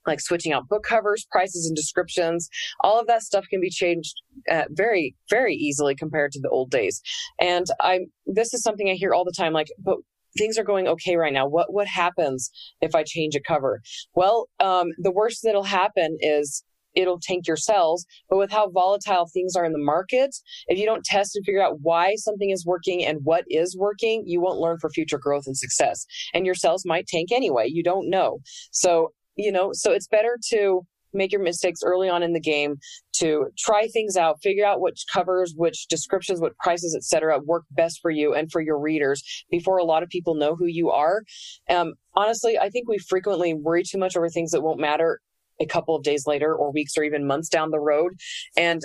[0.06, 2.48] like switching out book covers, prices, and descriptions.
[2.80, 4.14] All of that stuff can be changed
[4.50, 7.00] uh, very, very easily compared to the old days.
[7.40, 9.52] And I'm this is something I hear all the time.
[9.52, 9.98] Like, but
[10.36, 11.46] things are going okay right now.
[11.46, 13.80] What what happens if I change a cover?
[14.14, 16.64] Well, um, the worst that'll happen is
[16.94, 18.06] it'll tank your sales.
[18.30, 20.34] But with how volatile things are in the market,
[20.68, 24.22] if you don't test and figure out why something is working and what is working,
[24.26, 26.06] you won't learn for future growth and success.
[26.32, 27.68] And your sales might tank anyway.
[27.68, 28.38] You don't know.
[28.70, 32.76] So you know, so it's better to make your mistakes early on in the game
[33.12, 38.00] to try things out figure out which covers which descriptions what prices etc work best
[38.00, 41.22] for you and for your readers before a lot of people know who you are.
[41.70, 45.20] Um, honestly i think we frequently worry too much over things that won't matter
[45.60, 48.12] a couple of days later or weeks or even months down the road.
[48.56, 48.82] And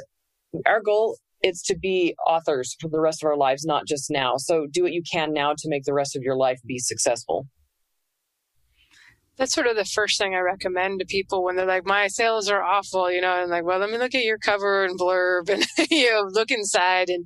[0.66, 4.36] our goal is to be authors for the rest of our lives not just now.
[4.38, 7.48] So do what you can now to make the rest of your life be successful
[9.40, 12.50] that's sort of the first thing I recommend to people when they're like, my sales
[12.50, 15.50] are awful, you know, and like, well, let me look at your cover and blurb
[15.50, 17.08] and, you know, look inside.
[17.10, 17.26] And,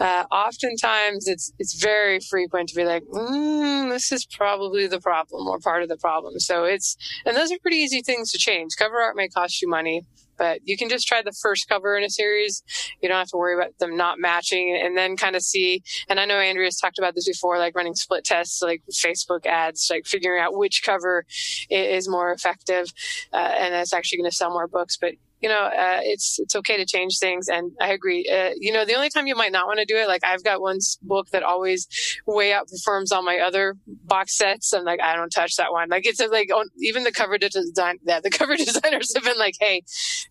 [0.00, 5.46] uh, oftentimes it's, it's very frequent to be like, mm, this is probably the problem
[5.46, 6.40] or part of the problem.
[6.40, 8.72] So it's, and those are pretty easy things to change.
[8.76, 10.02] Cover art may cost you money
[10.36, 12.62] but you can just try the first cover in a series.
[13.00, 15.82] You don't have to worry about them not matching and then kind of see.
[16.08, 19.88] And I know Andrea's talked about this before, like running split tests, like Facebook ads,
[19.90, 21.24] like figuring out which cover
[21.70, 22.92] is more effective.
[23.32, 24.96] Uh, and that's actually going to sell more books.
[24.96, 25.14] But
[25.44, 27.50] you know, uh, it's it's okay to change things.
[27.50, 28.26] And I agree.
[28.26, 30.42] Uh, you know, the only time you might not want to do it, like I've
[30.42, 31.86] got one book that always
[32.26, 34.72] way outperforms all my other box sets.
[34.72, 35.90] I'm like, I don't touch that one.
[35.90, 36.48] Like it's like
[36.80, 39.82] even the cover design, yeah, the cover designers have been like, hey,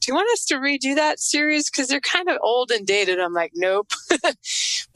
[0.01, 3.19] do you want us to redo that series because they're kind of old and dated?
[3.19, 3.91] I'm like, nope.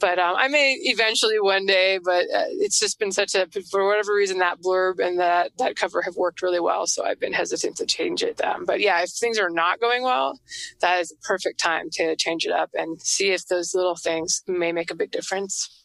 [0.00, 1.98] but um, I may eventually one day.
[2.02, 5.76] But uh, it's just been such a for whatever reason that blurb and that that
[5.76, 6.86] cover have worked really well.
[6.86, 8.42] So I've been hesitant to change it.
[8.44, 10.40] Um, but yeah, if things are not going well,
[10.80, 14.42] that is a perfect time to change it up and see if those little things
[14.46, 15.77] may make a big difference.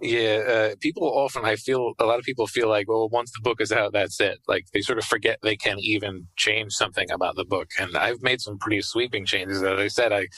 [0.00, 3.40] Yeah, uh, people often, I feel, a lot of people feel like, well, once the
[3.42, 4.38] book is out, that's it.
[4.46, 7.70] Like they sort of forget they can even change something about the book.
[7.78, 9.62] And I've made some pretty sweeping changes.
[9.62, 10.28] As I said, I,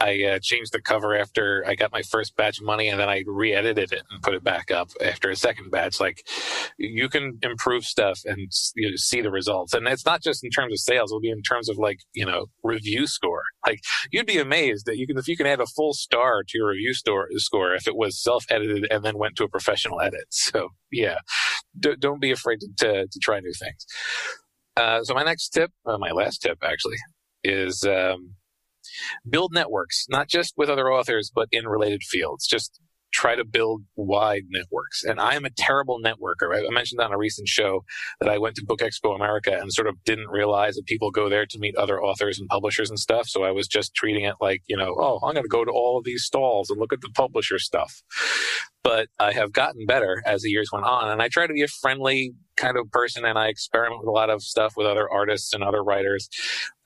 [0.00, 3.08] I uh, changed the cover after I got my first batch of money, and then
[3.08, 6.00] I re-edited it and put it back up after a second batch.
[6.00, 6.26] Like
[6.78, 9.74] you can improve stuff and you know, see the results.
[9.74, 12.24] And it's not just in terms of sales; it'll be in terms of like you
[12.24, 13.42] know review score.
[13.66, 16.58] Like you'd be amazed that you can if you can add a full star to
[16.58, 18.59] your review store score if it was self-edited edited
[18.90, 20.24] and then went to a professional edit.
[20.30, 21.18] So yeah,
[21.78, 23.86] D- don't be afraid to, to, to, try new things.
[24.76, 26.96] Uh, so my next tip, uh, my last tip actually,
[27.44, 28.34] is um,
[29.28, 32.46] build networks, not just with other authors, but in related fields.
[32.46, 32.80] Just
[33.12, 35.04] try to build wide networks.
[35.04, 36.54] And I am a terrible networker.
[36.54, 37.84] I mentioned on a recent show
[38.20, 41.28] that I went to Book Expo America and sort of didn't realize that people go
[41.28, 43.28] there to meet other authors and publishers and stuff.
[43.28, 45.72] So I was just treating it like, you know, oh, I'm going to go to
[45.72, 48.02] all of these stalls and look at the publisher stuff
[48.82, 51.10] but I have gotten better as the years went on.
[51.10, 54.12] And I try to be a friendly kind of person and I experiment with a
[54.12, 56.28] lot of stuff with other artists and other writers.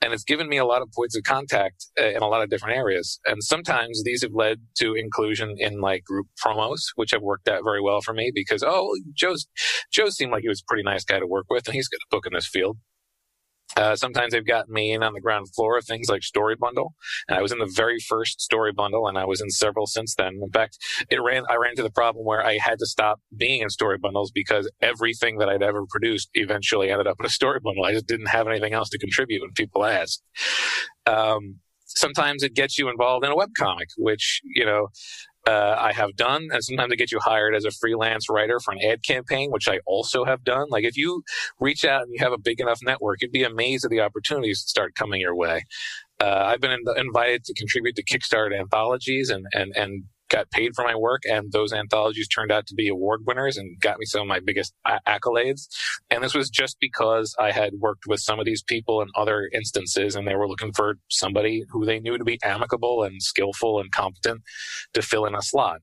[0.01, 2.49] And it's given me a lot of points of contact uh, in a lot of
[2.49, 3.19] different areas.
[3.25, 7.63] And sometimes these have led to inclusion in like group promos, which have worked out
[7.63, 9.47] very well for me because, oh, Joe's,
[9.91, 11.97] Joe seemed like he was a pretty nice guy to work with and he's got
[11.97, 12.77] a book in this field.
[13.75, 16.93] Uh, sometimes they've gotten me in on the ground floor of things like Story Bundle,
[17.27, 20.15] and I was in the very first Story Bundle, and I was in several since
[20.15, 20.39] then.
[20.41, 20.77] In fact,
[21.09, 21.43] it ran.
[21.49, 24.69] I ran into the problem where I had to stop being in Story Bundles because
[24.81, 27.85] everything that I'd ever produced eventually ended up in a Story Bundle.
[27.85, 30.23] I just didn't have anything else to contribute when people asked.
[31.05, 34.87] Um, sometimes it gets you involved in a web comic, which you know
[35.47, 38.73] uh, I have done, and sometimes they get you hired as a freelance writer for
[38.73, 40.67] an ad campaign, which I also have done.
[40.69, 41.23] Like if you
[41.59, 44.61] reach out and you have a big enough network, you'd be amazed at the opportunities
[44.61, 45.65] that start coming your way.
[46.19, 50.71] Uh, I've been in, invited to contribute to Kickstarter anthologies and and and got paid
[50.75, 54.05] for my work, and those anthologies turned out to be award winners and got me
[54.05, 54.73] some of my biggest
[55.07, 55.67] accolades.
[56.09, 59.49] And this was just because I had worked with some of these people in other
[59.53, 63.79] instances, and they were looking for somebody who they knew to be amicable and skillful
[63.79, 64.41] and competent
[64.93, 65.81] to fill in a slot.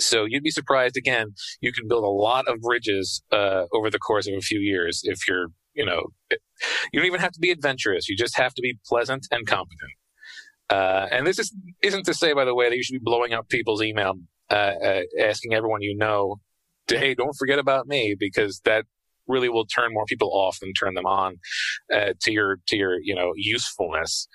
[0.00, 1.34] So you'd be surprised again.
[1.60, 5.00] You can build a lot of bridges uh, over the course of a few years
[5.04, 8.08] if you're, you know, you don't even have to be adventurous.
[8.08, 9.92] You just have to be pleasant and competent.
[10.70, 13.32] Uh, and this is, isn't to say, by the way, that you should be blowing
[13.32, 14.14] up people's email,
[14.50, 16.36] uh, uh, asking everyone you know,
[16.88, 18.84] to, hey, don't forget about me, because that
[19.28, 21.36] really will turn more people off than turn them on
[21.94, 24.26] uh, to your to your you know usefulness.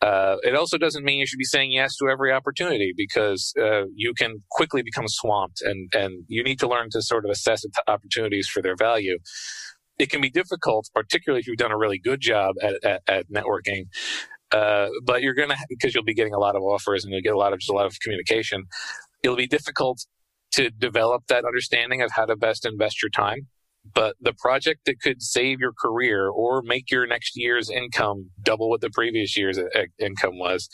[0.00, 3.82] Uh, it also doesn't mean you should be saying yes to every opportunity because uh,
[3.94, 7.64] you can quickly become swamped, and and you need to learn to sort of assess
[7.88, 9.18] opportunities for their value.
[9.98, 13.26] It can be difficult, particularly if you've done a really good job at, at, at
[13.28, 13.86] networking.
[14.52, 17.34] Uh, but you're gonna because you'll be getting a lot of offers and you'll get
[17.34, 18.64] a lot of just a lot of communication.
[19.22, 20.06] It'll be difficult
[20.52, 23.48] to develop that understanding of how to best invest your time
[23.94, 28.68] but the project that could save your career or make your next year's income double
[28.68, 29.58] what the previous year's
[29.98, 30.68] income was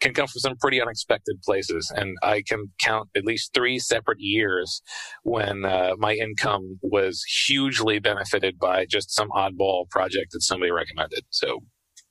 [0.00, 1.92] can come from some pretty unexpected places.
[1.94, 4.82] And I can count at least three separate years
[5.22, 11.24] when uh, my income was hugely benefited by just some oddball project that somebody recommended.
[11.30, 11.60] So,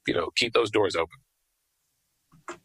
[0.08, 2.60] you know, keep those doors open.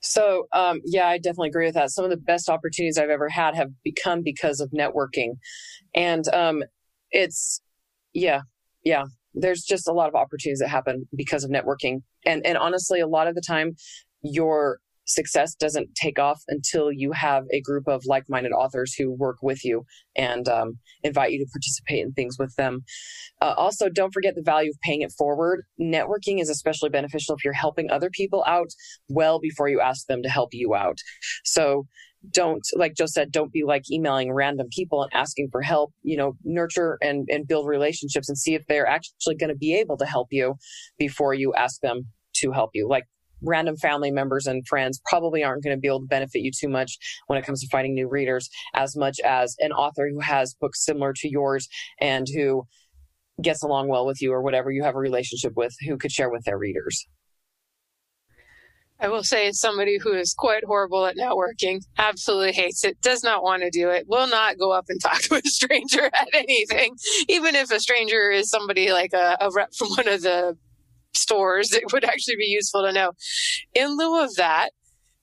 [0.00, 1.90] So, um, yeah, I definitely agree with that.
[1.90, 5.38] Some of the best opportunities I've ever had have become because of networking.
[5.94, 6.62] And um,
[7.14, 7.62] it's
[8.12, 8.40] yeah
[8.84, 13.00] yeah there's just a lot of opportunities that happen because of networking and and honestly
[13.00, 13.74] a lot of the time
[14.22, 19.36] your success doesn't take off until you have a group of like-minded authors who work
[19.42, 19.84] with you
[20.16, 22.84] and um, invite you to participate in things with them.
[23.40, 25.64] Uh, also don't forget the value of paying it forward.
[25.80, 28.70] Networking is especially beneficial if you're helping other people out
[29.08, 30.98] well before you ask them to help you out.
[31.44, 31.86] So
[32.30, 35.92] don't like joe said don't be like emailing random people and asking for help.
[36.02, 39.74] You know nurture and, and build relationships and see if they're actually going to be
[39.74, 40.54] able to help you
[40.98, 42.88] before you ask them to help you.
[42.88, 43.04] Like
[43.44, 46.68] random family members and friends probably aren't going to be able to benefit you too
[46.68, 50.54] much when it comes to finding new readers as much as an author who has
[50.54, 51.68] books similar to yours
[52.00, 52.66] and who
[53.42, 56.30] gets along well with you or whatever you have a relationship with who could share
[56.30, 57.06] with their readers.
[59.00, 63.24] I will say, as somebody who is quite horrible at networking, absolutely hates it, does
[63.24, 66.28] not want to do it, will not go up and talk to a stranger at
[66.32, 66.94] anything,
[67.28, 70.56] even if a stranger is somebody like a, a rep from one of the
[71.14, 73.12] stores, it would actually be useful to know.
[73.74, 74.70] In lieu of that,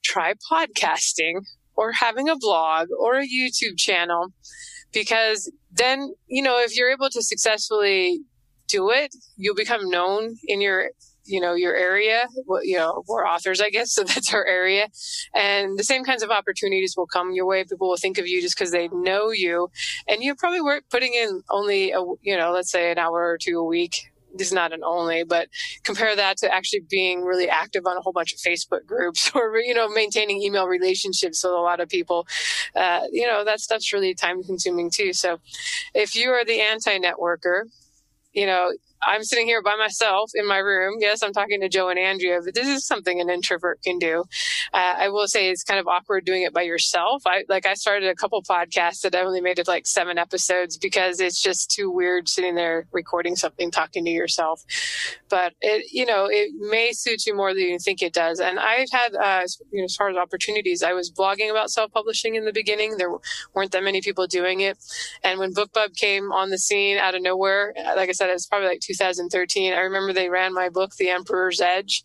[0.02, 1.44] try podcasting
[1.76, 4.28] or having a blog or a YouTube channel
[4.92, 8.20] because then, you know, if you're able to successfully
[8.68, 10.90] do it, you'll become known in your
[11.24, 12.26] you know your area
[12.62, 14.88] you know we're authors i guess so that's our area.
[15.34, 17.64] And the same kinds of opportunities will come your way.
[17.64, 19.68] People will think of you just because they know you.
[20.08, 23.38] And you probably were putting in only a you know let's say an hour or
[23.38, 25.48] two a week is not an only, but
[25.84, 29.56] compare that to actually being really active on a whole bunch of Facebook groups or,
[29.58, 32.26] you know, maintaining email relationships with a lot of people.
[32.74, 35.12] Uh, you know, that stuff's really time consuming too.
[35.12, 35.38] So
[35.94, 37.64] if you are the anti networker,
[38.32, 38.72] you know,
[39.06, 40.96] I'm sitting here by myself in my room.
[41.00, 44.24] Yes, I'm talking to Joe and Andrea, but this is something an introvert can do.
[44.72, 47.22] Uh, I will say it's kind of awkward doing it by yourself.
[47.26, 50.76] I like I started a couple podcasts that I only made it like seven episodes
[50.76, 54.64] because it's just too weird sitting there recording something, talking to yourself.
[55.28, 58.38] But it, you know, it may suit you more than you think it does.
[58.38, 62.34] And I've had, uh, you know, as far as opportunities, I was blogging about self-publishing
[62.34, 62.96] in the beginning.
[62.98, 63.10] There
[63.54, 64.78] weren't that many people doing it,
[65.24, 68.46] and when BookBub came on the scene out of nowhere, like I said, it was
[68.46, 69.72] probably like 2013.
[69.72, 72.04] I remember they ran my book, The Emperor's Edge,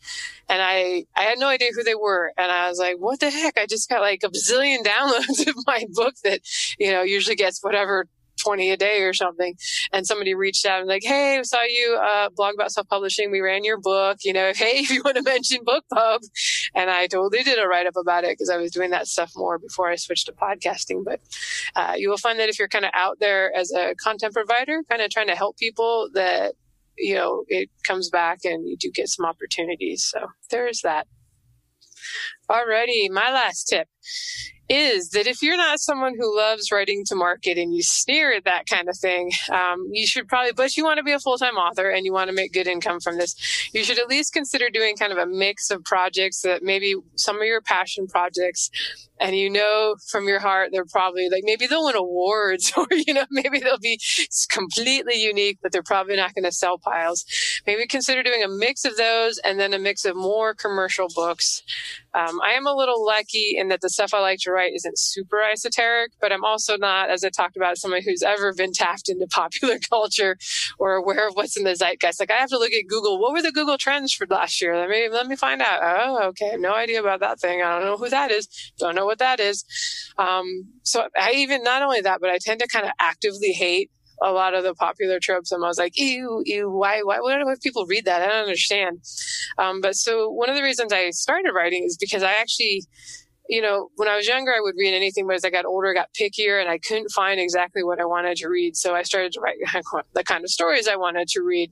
[0.49, 3.29] and I I had no idea who they were, and I was like, what the
[3.29, 3.57] heck?
[3.57, 6.41] I just got like a bazillion downloads of my book that
[6.79, 8.07] you know usually gets whatever
[8.37, 9.55] 20 a day or something.
[9.91, 13.31] And somebody reached out and like, Hey, we saw you, uh, blog about self-publishing.
[13.31, 16.19] We ran your book, you know, Hey, if you want to mention BookBub.
[16.75, 19.31] And I totally did a write up about it because I was doing that stuff
[19.35, 21.03] more before I switched to podcasting.
[21.03, 21.19] But,
[21.75, 24.83] uh, you will find that if you're kind of out there as a content provider,
[24.89, 26.53] kind of trying to help people that,
[26.97, 30.03] you know, it comes back and you do get some opportunities.
[30.09, 31.07] So there's that.
[32.49, 33.87] Alrighty, my last tip
[34.69, 38.43] is that if you're not someone who loves writing to market and you sneer at
[38.43, 41.37] that kind of thing, um, you should probably, but you want to be a full
[41.37, 43.35] time author and you want to make good income from this,
[43.73, 47.37] you should at least consider doing kind of a mix of projects that maybe some
[47.37, 48.69] of your passion projects
[49.19, 53.13] and you know from your heart they're probably like maybe they'll win awards or you
[53.13, 53.99] know maybe they'll be
[54.49, 57.25] completely unique but they're probably not going to sell piles.
[57.65, 61.63] Maybe consider doing a mix of those and then a mix of more commercial books.
[62.13, 64.97] Um, i am a little lucky in that the stuff i like to write isn't
[64.97, 69.07] super esoteric but i'm also not as i talked about someone who's ever been tapped
[69.09, 70.37] into popular culture
[70.79, 72.19] or aware of what's in the zeitgeist.
[72.19, 73.19] Like i have to look at google.
[73.19, 74.77] What were the google trends for last year?
[74.77, 75.79] Let me let me find out.
[75.83, 76.55] Oh okay.
[76.57, 77.61] No idea about that thing.
[77.61, 78.47] I don't know who that is.
[78.79, 79.65] Don't know what that is.
[80.17, 83.91] Um, so I even, not only that, but I tend to kind of actively hate
[84.21, 85.51] a lot of the popular tropes.
[85.51, 88.21] And I was like, ew, ew, why, why, why do people read that?
[88.21, 89.01] I don't understand.
[89.57, 92.83] Um, but so one of the reasons I started writing is because I actually,
[93.49, 95.91] you know, when I was younger, I would read anything, but as I got older,
[95.91, 98.75] I got pickier and I couldn't find exactly what I wanted to read.
[98.75, 99.57] So I started to write
[100.13, 101.71] the kind of stories I wanted to read.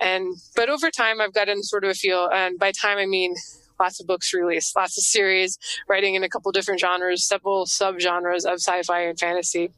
[0.00, 3.34] And, but over time, I've gotten sort of a feel, and by time, I mean,
[3.78, 8.44] lots of books released, lots of series, writing in a couple different genres, several subgenres
[8.44, 9.70] of sci-fi and fantasy.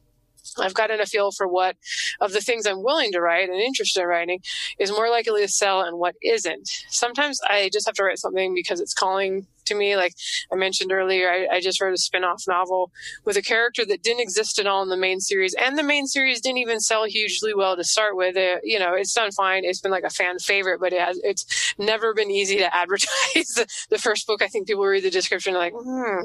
[0.59, 1.77] I've gotten a feel for what
[2.21, 4.41] of the things I'm willing to write and interested in writing
[4.79, 6.69] is more likely to sell and what isn't.
[6.89, 9.97] Sometimes I just have to write something because it's calling to me.
[9.97, 10.15] Like
[10.53, 12.91] I mentioned earlier, I, I just wrote a spin-off novel
[13.25, 16.07] with a character that didn't exist at all in the main series, and the main
[16.07, 18.37] series didn't even sell hugely well to start with.
[18.37, 19.65] It, you know, it's done fine.
[19.65, 23.09] It's been like a fan favorite, but it has it's never been easy to advertise.
[23.35, 26.25] the, the first book, I think people read the description like, hmm.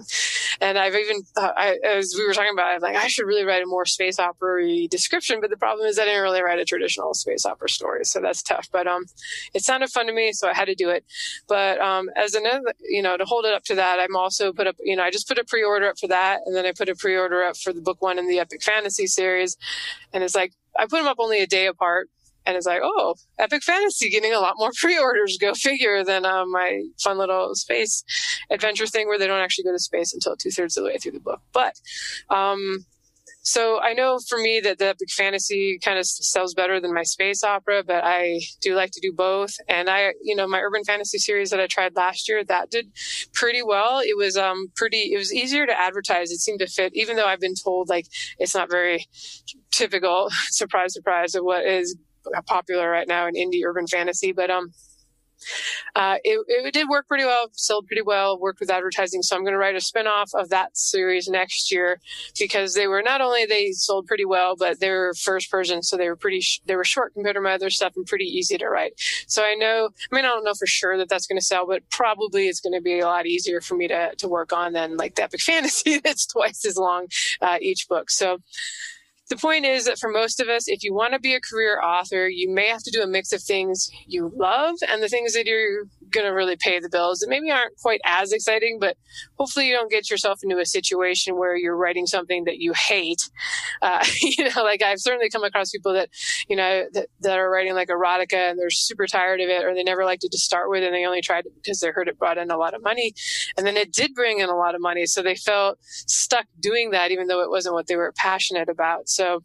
[0.59, 3.43] And I've even, uh, I, as we were talking about, I'm like, I should really
[3.43, 5.39] write a more space opera description.
[5.41, 8.05] But the problem is I didn't really write a traditional space opera story.
[8.05, 8.67] So that's tough.
[8.71, 9.05] But, um,
[9.53, 10.33] it sounded fun to me.
[10.33, 11.03] So I had to do it.
[11.47, 14.67] But, um, as another, you know, to hold it up to that, I'm also put
[14.67, 16.39] up, you know, I just put a pre-order up for that.
[16.45, 19.07] And then I put a pre-order up for the book one in the epic fantasy
[19.07, 19.55] series.
[20.11, 22.09] And it's like, I put them up only a day apart
[22.45, 25.37] and it's like, oh, epic fantasy getting a lot more pre-orders.
[25.39, 28.03] Go figure than uh, my fun little space
[28.49, 30.97] adventure thing where they don't actually go to space until two thirds of the way
[30.97, 31.39] through the book.
[31.53, 31.75] But
[32.29, 32.85] um,
[33.43, 37.01] so I know for me that the epic fantasy kind of sells better than my
[37.01, 39.55] space opera, but I do like to do both.
[39.67, 42.91] And I, you know, my urban fantasy series that I tried last year, that did
[43.33, 43.99] pretty well.
[43.99, 46.29] It was, um, pretty, it was easier to advertise.
[46.29, 48.05] It seemed to fit, even though I've been told like
[48.37, 49.07] it's not very
[49.71, 51.97] typical, surprise, surprise, of what is
[52.45, 54.33] popular right now in indie urban fantasy.
[54.33, 54.71] But, um,
[55.95, 59.21] uh, it, it did work pretty well, sold pretty well, worked with advertising.
[59.21, 61.99] So I'm going to write a spinoff of that series next year
[62.39, 65.83] because they were not only they sold pretty well, but they were first person.
[65.83, 68.25] So they were pretty, sh- they were short compared to my other stuff and pretty
[68.25, 68.93] easy to write.
[69.27, 71.67] So I know, I mean, I don't know for sure that that's going to sell,
[71.67, 74.73] but probably it's going to be a lot easier for me to, to work on
[74.73, 77.07] than like the epic fantasy that's twice as long,
[77.41, 78.09] uh, each book.
[78.09, 78.39] So,
[79.31, 81.81] the point is that for most of us, if you want to be a career
[81.81, 85.31] author, you may have to do a mix of things you love and the things
[85.33, 88.97] that you're going to really pay the bills that maybe aren't quite as exciting, but
[89.37, 93.29] hopefully you don't get yourself into a situation where you're writing something that you hate.
[93.81, 96.09] Uh, you know, like I've certainly come across people that,
[96.49, 99.73] you know, that, that are writing like erotica and they're super tired of it or
[99.73, 102.07] they never liked it to start with and they only tried it because they heard
[102.07, 103.13] it brought in a lot of money.
[103.57, 105.05] And then it did bring in a lot of money.
[105.05, 109.07] So they felt stuck doing that, even though it wasn't what they were passionate about.
[109.07, 109.43] So so,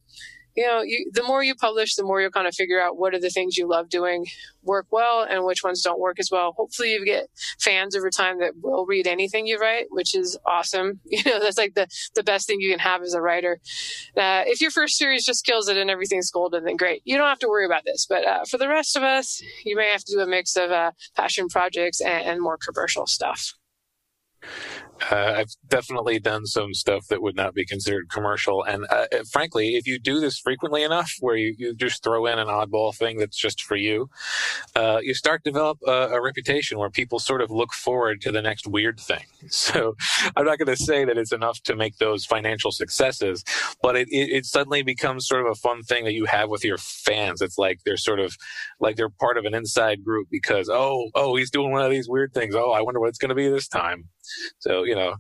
[0.57, 3.15] you know, you, the more you publish, the more you'll kind of figure out what
[3.15, 4.27] are the things you love doing
[4.63, 6.53] work well and which ones don't work as well.
[6.53, 7.29] Hopefully you get
[7.61, 11.01] fans over time that will read anything you write, which is awesome.
[11.17, 13.59] You know, that's like the, the best thing you can have as a writer.
[14.17, 17.01] Uh, if your first series just kills it and everything's golden, then great.
[17.05, 18.07] You don't have to worry about this.
[18.07, 20.71] But uh, for the rest of us, you may have to do a mix of
[20.71, 23.55] uh, passion projects and, and more commercial stuff.
[25.11, 28.65] Uh, I've definitely done some stuff that would not be considered commercial.
[28.65, 32.39] And uh, frankly, if you do this frequently enough, where you, you just throw in
[32.39, 34.09] an oddball thing that's just for you,
[34.75, 38.33] uh, you start to develop a, a, reputation where people sort of look forward to
[38.33, 39.25] the next weird thing.
[39.49, 39.97] So
[40.37, 43.45] I'm not going to say that it's enough to make those financial successes,
[43.81, 46.65] but it, it, it suddenly becomes sort of a fun thing that you have with
[46.65, 47.41] your fans.
[47.41, 48.37] It's like they're sort of
[48.81, 52.09] like they're part of an inside group because, oh, oh, he's doing one of these
[52.09, 52.55] weird things.
[52.55, 54.09] Oh, I wonder what it's going to be this time.
[54.59, 55.15] So, you know,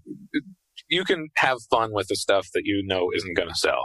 [0.88, 3.84] you can have fun with the stuff that you know isn't going to sell.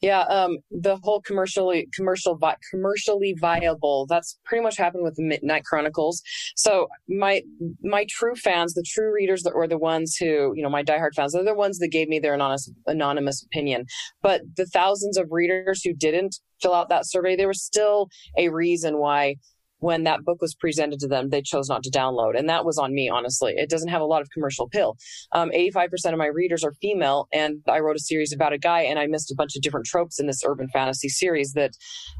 [0.00, 2.38] Yeah, um, the whole commercially commercial
[2.70, 4.06] commercially viable.
[4.08, 6.22] That's pretty much happened with the Midnight Chronicles.
[6.56, 7.42] So my
[7.82, 11.32] my true fans, the true readers, or the ones who you know my diehard fans,
[11.32, 13.84] they're the ones that gave me their anonymous anonymous opinion.
[14.22, 18.08] But the thousands of readers who didn't fill out that survey, there was still
[18.38, 19.36] a reason why
[19.80, 22.38] when that book was presented to them, they chose not to download.
[22.38, 23.54] And that was on me, honestly.
[23.56, 24.96] It doesn't have a lot of commercial appeal.
[25.32, 28.82] Um, 85% of my readers are female, and I wrote a series about a guy,
[28.82, 31.72] and I missed a bunch of different tropes in this urban fantasy series that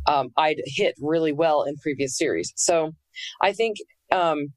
[0.06, 2.52] um, I'd hit really well in previous series.
[2.56, 2.92] So
[3.40, 3.76] I think.
[4.10, 4.52] Um,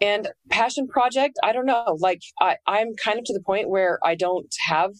[0.00, 1.96] and passion project, I don't know.
[1.98, 4.90] Like I, I'm kind of to the point where I don't have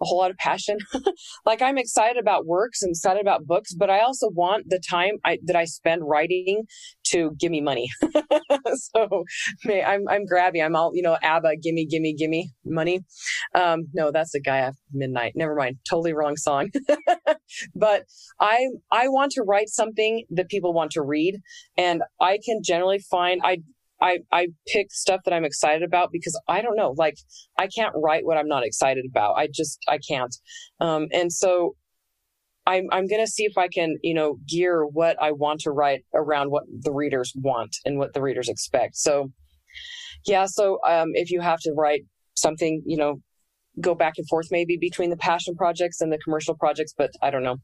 [0.00, 0.78] a whole lot of passion.
[1.46, 5.14] like I'm excited about works and excited about books, but I also want the time
[5.24, 6.64] I, that I spend writing
[7.08, 7.88] to give me money.
[8.74, 9.24] so
[9.68, 10.64] I'm, I'm grabby.
[10.64, 13.00] I'm all, you know, ABBA, gimme, gimme, gimme money.
[13.54, 15.32] Um, no, that's the guy at midnight.
[15.34, 15.76] Never mind.
[15.88, 16.70] Totally wrong song.
[17.74, 18.04] but
[18.40, 21.40] I, I want to write something that people want to read.
[21.76, 23.58] And I can generally find, I,
[24.00, 27.16] I, I pick stuff that I'm excited about because I don't know, like
[27.58, 29.34] I can't write what I'm not excited about.
[29.34, 30.34] I just, I can't.
[30.80, 31.76] Um, and so
[32.66, 35.70] I'm, I'm going to see if I can, you know, gear what I want to
[35.70, 38.96] write around what the readers want and what the readers expect.
[38.96, 39.32] So
[40.26, 40.46] Yeah.
[40.46, 42.02] So um, if you have to write
[42.34, 43.20] something, you know,
[43.80, 47.30] go back and forth maybe between the passion projects and the commercial projects, but I
[47.30, 47.56] don't know.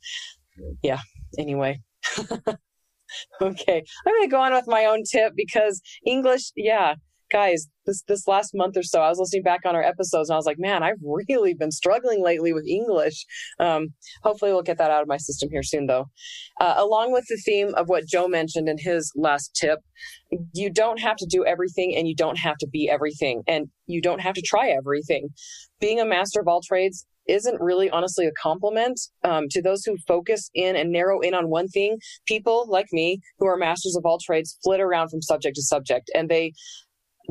[0.82, 1.00] Yeah.
[1.38, 1.80] Anyway.
[3.42, 3.82] okay.
[4.06, 6.94] I'm going to go on with my own tip because English, yeah,
[7.32, 10.34] guys, this this last month or so, I was listening back on our episodes and
[10.34, 13.24] I was like, man, I've really been struggling lately with English.
[13.58, 13.88] Um,
[14.22, 16.06] hopefully, we'll get that out of my system here soon, though.
[16.60, 19.80] Uh, along with the theme of what Joe mentioned in his last tip,
[20.52, 24.00] you don't have to do everything and you don't have to be everything and you
[24.00, 25.28] don't have to try everything.
[25.80, 29.96] Being a master of all trades isn't really honestly a compliment um, to those who
[30.06, 31.98] focus in and narrow in on one thing.
[32.26, 36.10] People like me who are masters of all trades flit around from subject to subject
[36.14, 36.52] and they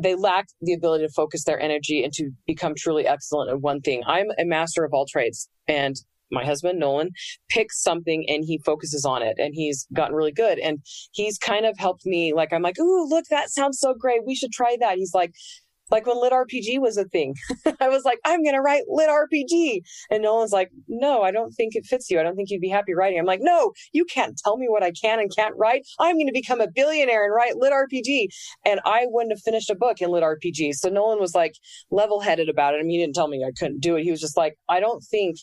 [0.02, 3.82] they lack the ability to focus their energy and to become truly excellent at one
[3.82, 4.02] thing.
[4.08, 5.96] I'm a master of all trades and
[6.32, 7.10] my husband Nolan
[7.50, 10.80] picks something and he focuses on it and he's gotten really good and
[11.12, 14.26] he's kind of helped me like I'm like, "Ooh, look, that sounds so great.
[14.26, 15.34] We should try that." He's like,
[15.92, 17.36] like when lit RPG was a thing,
[17.80, 19.82] I was like, I'm going to write lit RPG.
[20.10, 22.20] And Nolan's like, no, I don't think it fits you.
[22.20, 23.20] I don't think you'd be happy writing.
[23.20, 25.86] I'm like, no, you can't tell me what I can and can't write.
[26.00, 28.28] I'm going to become a billionaire and write lit RPG.
[28.66, 30.76] And I wouldn't have finished a book in lit RPG.
[30.76, 31.56] So Nolan was like
[31.92, 32.78] level headed about it.
[32.78, 34.04] I mean, he didn't tell me I couldn't do it.
[34.04, 35.38] He was just like, I don't think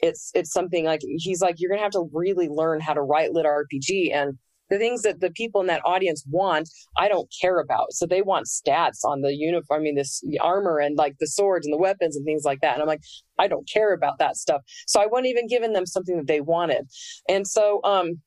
[0.00, 3.32] it's, it's something like, he's like, you're to have to really learn how to write
[3.32, 4.14] lit RPG.
[4.14, 4.38] And
[4.70, 7.92] the things that the people in that audience want, I don't care about.
[7.92, 11.66] So they want stats on the uniform, I mean, this armor and like the swords
[11.66, 12.74] and the weapons and things like that.
[12.74, 13.02] And I'm like,
[13.38, 14.62] I don't care about that stuff.
[14.86, 16.86] So I wasn't even giving them something that they wanted.
[17.28, 18.20] And so, um,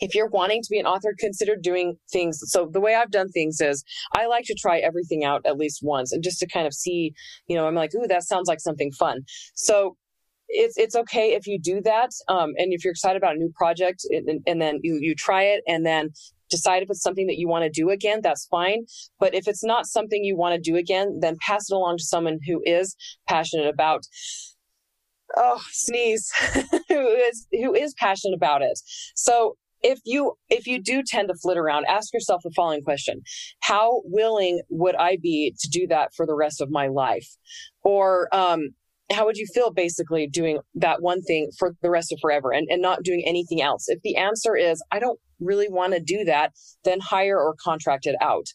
[0.00, 2.40] if you're wanting to be an author, consider doing things.
[2.46, 3.84] So the way I've done things is
[4.16, 7.14] I like to try everything out at least once and just to kind of see,
[7.46, 9.20] you know, I'm like, ooh, that sounds like something fun.
[9.54, 9.96] So
[10.52, 13.50] it's it's okay if you do that um, and if you're excited about a new
[13.56, 16.10] project and, and then you, you try it and then
[16.50, 18.84] decide if it's something that you want to do again that's fine.
[19.18, 22.04] But if it's not something you want to do again then pass it along to
[22.04, 22.94] someone who is
[23.26, 24.02] passionate about
[25.36, 26.30] oh sneeze
[26.88, 28.78] who is who is passionate about it.
[29.16, 33.22] So if you if you do tend to flit around ask yourself the following question.
[33.60, 37.28] How willing would i be to do that for the rest of my life?
[37.82, 38.74] Or um,
[39.12, 42.68] how would you feel basically doing that one thing for the rest of forever and,
[42.70, 43.88] and not doing anything else?
[43.88, 46.52] If the answer is, I don't really want to do that,
[46.84, 48.46] then hire or contract it out.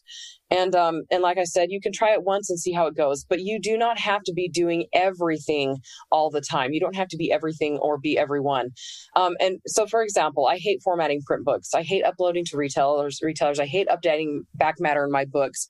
[0.50, 2.96] And um, and like I said, you can try it once and see how it
[2.96, 5.76] goes, but you do not have to be doing everything
[6.10, 6.72] all the time.
[6.72, 8.70] You don't have to be everything or be everyone.
[9.14, 11.74] Um, and so, for example, I hate formatting print books.
[11.74, 13.20] I hate uploading to retailers.
[13.22, 13.60] Retailers.
[13.60, 15.68] I hate updating back matter in my books.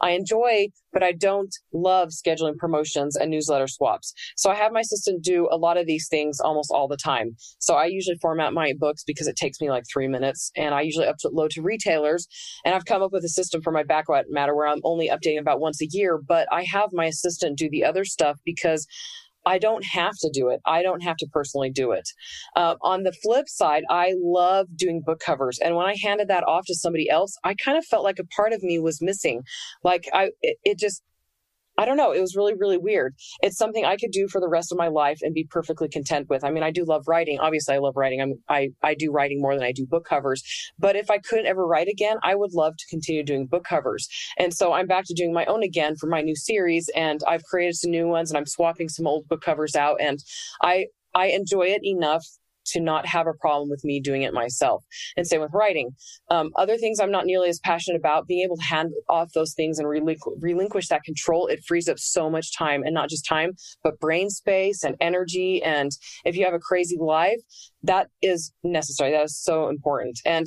[0.00, 4.12] I enjoy, but I don't love scheduling promotions and newsletter swaps.
[4.36, 7.36] So I have my assistant do a lot of these things almost all the time.
[7.58, 10.82] So I usually format my books because it takes me like three minutes and I
[10.82, 12.26] usually upload to retailers.
[12.64, 15.40] And I've come up with a system for my back matter where I'm only updating
[15.40, 18.86] about once a year, but I have my assistant do the other stuff because
[19.44, 20.60] I don't have to do it.
[20.66, 22.08] I don't have to personally do it.
[22.56, 25.58] Uh, on the flip side, I love doing book covers.
[25.58, 28.24] And when I handed that off to somebody else, I kind of felt like a
[28.24, 29.42] part of me was missing.
[29.82, 31.02] Like I, it, it just,
[31.78, 32.12] I don't know.
[32.12, 33.14] It was really, really weird.
[33.40, 36.28] It's something I could do for the rest of my life and be perfectly content
[36.28, 36.44] with.
[36.44, 37.38] I mean, I do love writing.
[37.40, 38.20] Obviously, I love writing.
[38.20, 40.42] I'm, I, I do writing more than I do book covers.
[40.78, 44.08] But if I couldn't ever write again, I would love to continue doing book covers.
[44.38, 46.90] And so I'm back to doing my own again for my new series.
[46.94, 50.00] And I've created some new ones and I'm swapping some old book covers out.
[50.00, 50.18] And
[50.62, 52.24] I, I enjoy it enough
[52.66, 54.84] to not have a problem with me doing it myself.
[55.16, 55.90] And same with writing.
[56.30, 59.54] Um, other things I'm not nearly as passionate about, being able to hand off those
[59.54, 63.26] things and relinqu- relinquish that control, it frees up so much time and not just
[63.26, 63.52] time,
[63.82, 65.62] but brain space and energy.
[65.62, 65.90] And
[66.24, 67.40] if you have a crazy life,
[67.82, 69.12] that is necessary.
[69.12, 70.18] That is so important.
[70.24, 70.46] And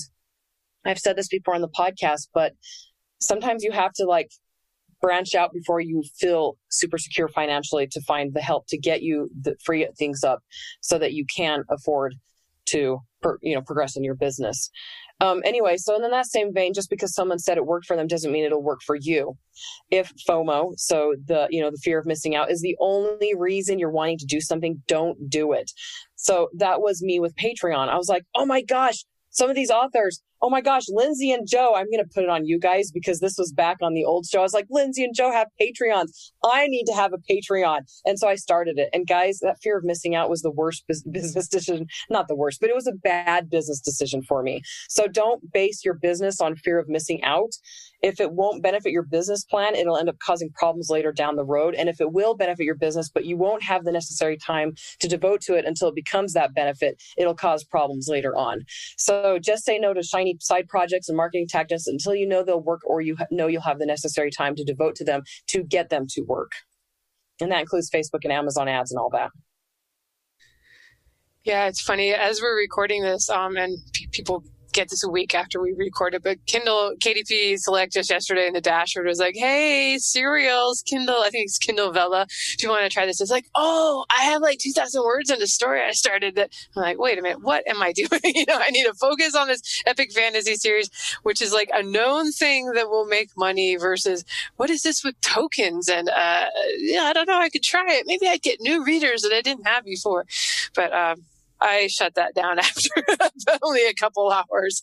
[0.86, 2.54] I've said this before on the podcast, but
[3.20, 4.30] sometimes you have to like
[5.02, 9.30] branch out before you feel super secure financially to find the help to get you
[9.42, 10.40] the free things up
[10.82, 12.16] so that you can afford
[12.66, 13.00] to
[13.42, 14.70] you know progress in your business.
[15.22, 18.08] Um, anyway so in that same vein just because someone said it worked for them
[18.08, 19.38] doesn't mean it'll work for you.
[19.90, 23.80] If fomo so the you know the fear of missing out is the only reason
[23.80, 25.72] you're wanting to do something don't do it.
[26.16, 27.90] So that was me with patreon.
[27.90, 29.06] I was like oh my gosh
[29.36, 32.30] some of these authors oh my gosh, Lindsay and Joe, I'm going to put it
[32.30, 34.40] on you guys because this was back on the old show.
[34.40, 36.32] I was like, Lindsay and Joe have Patreons.
[36.44, 37.80] I need to have a Patreon.
[38.06, 38.90] And so I started it.
[38.94, 41.88] And guys, that fear of missing out was the worst business decision.
[42.12, 44.62] Not the worst, but it was a bad business decision for me.
[44.88, 47.54] So don't base your business on fear of missing out.
[48.06, 51.44] If it won't benefit your business plan, it'll end up causing problems later down the
[51.44, 51.74] road.
[51.74, 55.08] And if it will benefit your business, but you won't have the necessary time to
[55.08, 58.62] devote to it until it becomes that benefit, it'll cause problems later on.
[58.96, 62.62] So just say no to shiny side projects and marketing tactics until you know they'll
[62.62, 65.90] work or you know you'll have the necessary time to devote to them to get
[65.90, 66.52] them to work.
[67.42, 69.32] And that includes Facebook and Amazon ads and all that.
[71.44, 72.14] Yeah, it's funny.
[72.14, 73.78] As we're recording this, um, and
[74.12, 74.44] people
[74.76, 78.62] get this a week after we recorded, but Kindle, KDP Select just yesterday in the
[78.62, 82.28] dashboard was like, Hey, serials, Kindle, I think it's Kindle Vella.
[82.58, 83.22] Do you want to try this?
[83.22, 86.84] It's like, Oh, I have like 2000 words in the story I started that I'm
[86.84, 88.10] like, wait a minute, what am I doing?
[88.24, 90.90] you know, I need to focus on this epic fantasy series,
[91.24, 94.26] which is like a known thing that will make money versus
[94.58, 95.88] what is this with tokens?
[95.88, 96.48] And, uh,
[96.80, 97.40] yeah, I don't know.
[97.40, 98.04] I could try it.
[98.06, 100.26] Maybe I'd get new readers that I didn't have before,
[100.76, 101.24] but, um,
[101.62, 102.90] I shut that down after
[103.64, 104.82] only a couple hours.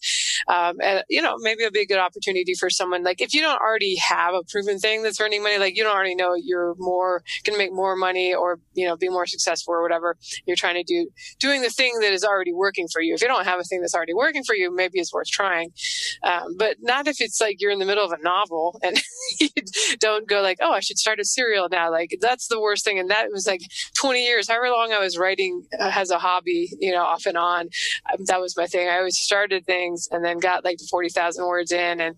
[0.48, 3.02] Um, and, you know, maybe it'll be a good opportunity for someone.
[3.02, 5.94] Like, if you don't already have a proven thing that's earning money, like you don't
[5.94, 9.74] already know you're more, going to make more money or, you know, be more successful
[9.74, 10.16] or whatever
[10.46, 11.08] you're trying to do,
[11.38, 13.14] doing the thing that is already working for you.
[13.14, 15.72] If you don't have a thing that's already working for you, maybe it's worth trying.
[16.22, 19.00] Um, but not if it's like you're in the middle of a novel and
[19.38, 19.48] you
[19.98, 21.90] don't go like, oh, I should start a serial now.
[21.90, 22.98] Like, that's the worst thing.
[22.98, 23.62] And that was like
[23.96, 27.36] 20 years, however long I was writing uh, as a hobby you know, off and
[27.36, 27.68] on.
[28.12, 28.88] Um, that was my thing.
[28.88, 32.16] I always started things and then got like the 40,000 words in and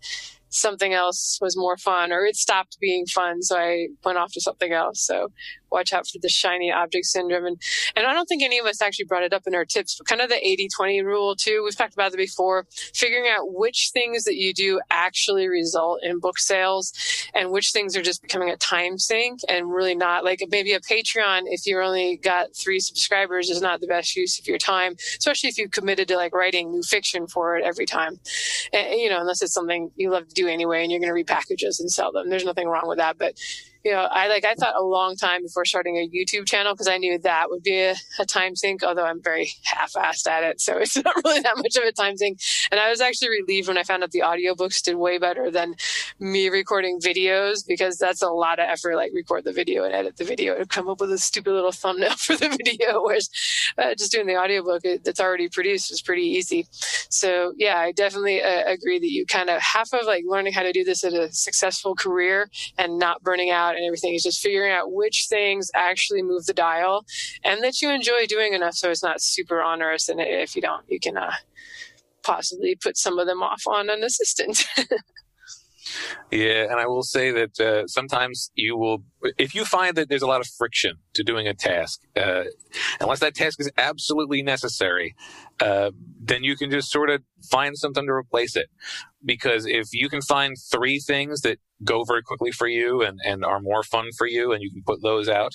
[0.55, 3.43] something else was more fun or it stopped being fun.
[3.43, 5.01] So I went off to something else.
[5.01, 5.33] So
[5.75, 7.45] watch out for the shiny object syndrome.
[7.45, 7.61] And,
[7.95, 10.07] and I don't think any of us actually brought it up in our tips, but
[10.07, 11.63] kind of the 80 20 rule too.
[11.65, 16.21] We've talked about it before, figuring out which things that you do actually result in
[16.21, 16.93] book sales
[17.35, 20.81] and which things are just becoming a time sink and really not like maybe a
[20.81, 24.95] Patreon, if you only got three subscribers is not the best use of your time,
[25.19, 28.21] especially if you've committed to like writing new fiction for it every time.
[28.73, 31.33] And, you know, unless it's something you love to do anyway and you're going to
[31.33, 32.31] repackage and sell them.
[32.31, 33.19] There's nothing wrong with that.
[33.19, 33.35] But
[33.85, 36.89] you know, I like, I thought a long time before starting a YouTube channel because
[36.89, 40.61] I knew that would be a, a time sink, although I'm very half-assed at it.
[40.61, 42.41] So it's not really that much of a time sink.
[42.71, 45.75] And I was actually relieved when I found out the audiobooks did way better than
[46.19, 50.17] me recording videos because that's a lot of effort, like record the video and edit
[50.17, 53.03] the video and come up with a stupid little thumbnail for the video.
[53.03, 53.29] Whereas
[53.77, 56.67] uh, just doing the audiobook it, that's already produced is pretty easy.
[56.71, 60.63] So yeah, I definitely uh, agree that you kind of half of like learning how
[60.63, 64.41] to do this at a successful career and not burning out and everything is just
[64.41, 67.05] figuring out which things actually move the dial
[67.45, 70.09] and that you enjoy doing enough so it's not super onerous.
[70.09, 71.33] And if you don't, you can uh,
[72.23, 74.65] possibly put some of them off on an assistant.
[76.31, 79.05] Yeah, and I will say that uh, sometimes you will,
[79.39, 82.45] if you find that there's a lot of friction to doing a task, uh,
[83.01, 85.15] unless that task is absolutely necessary,
[85.61, 85.91] uh,
[86.21, 88.69] then you can just sort of find something to replace it.
[89.25, 93.45] Because if you can find three things that go very quickly for you and, and
[93.45, 95.53] are more fun for you, and you can put those out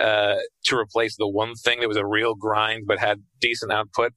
[0.00, 4.12] uh, to replace the one thing that was a real grind but had decent output,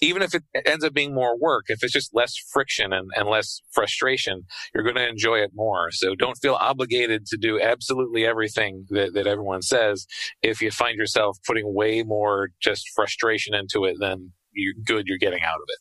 [0.00, 3.28] even if it ends up being more work, if it's just less friction and, and
[3.28, 4.42] less frustration,
[4.74, 5.90] you're going to enjoy it more.
[5.90, 10.06] So don't feel obligated to do absolutely everything that, that everyone says
[10.42, 15.18] if you find yourself putting way more just frustration into it than you good you're
[15.18, 15.78] getting out of it.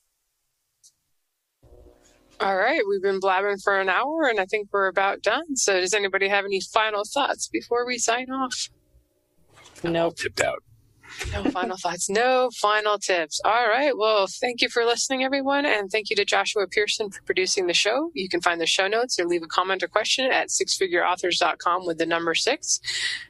[2.40, 5.57] All right, we've been blabbing for an hour and I think we're about done.
[5.57, 8.70] So does anybody have any final thoughts before we sign off?
[9.84, 10.18] No, nope.
[10.18, 10.64] tipped out.
[11.34, 12.10] No final thoughts.
[12.10, 13.41] No final tips.
[13.44, 13.98] All right.
[13.98, 15.66] Well, thank you for listening, everyone.
[15.66, 18.11] And thank you to Joshua Pearson for producing the show.
[18.14, 21.98] You can find the show notes or leave a comment or question at sixfigureauthors.com with
[21.98, 22.80] the number six.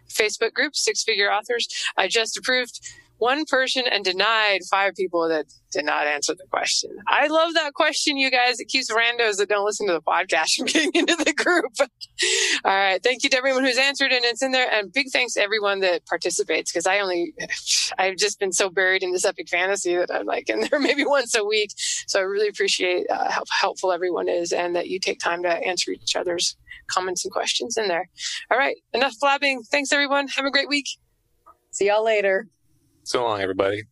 [0.08, 1.68] Facebook group, Six Figure Authors.
[1.98, 2.80] I just approved
[3.20, 6.98] one person and denied five people that did not answer the question.
[7.08, 8.60] I love that question, you guys.
[8.60, 11.72] It keeps randos that don't listen to the podcast from getting into the group.
[12.66, 13.02] All right.
[13.04, 14.70] Thank you to everyone who's answered and it's in there.
[14.72, 17.34] And big thanks to everyone that participates because I only,
[17.98, 21.06] I've just been so buried in this epic fantasy that I'm like in there maybe
[21.06, 21.72] once a week.
[22.08, 25.50] So I really appreciate uh, how helpful everyone is and that you take time to
[25.50, 26.56] answer each other's
[26.90, 28.10] comments and questions in there.
[28.50, 28.78] All right.
[28.94, 29.64] Enough blabbing.
[29.64, 30.28] Thanks, everyone.
[30.30, 30.88] Have a great week.
[31.72, 32.48] See y'all later.
[33.10, 33.86] So long, everybody.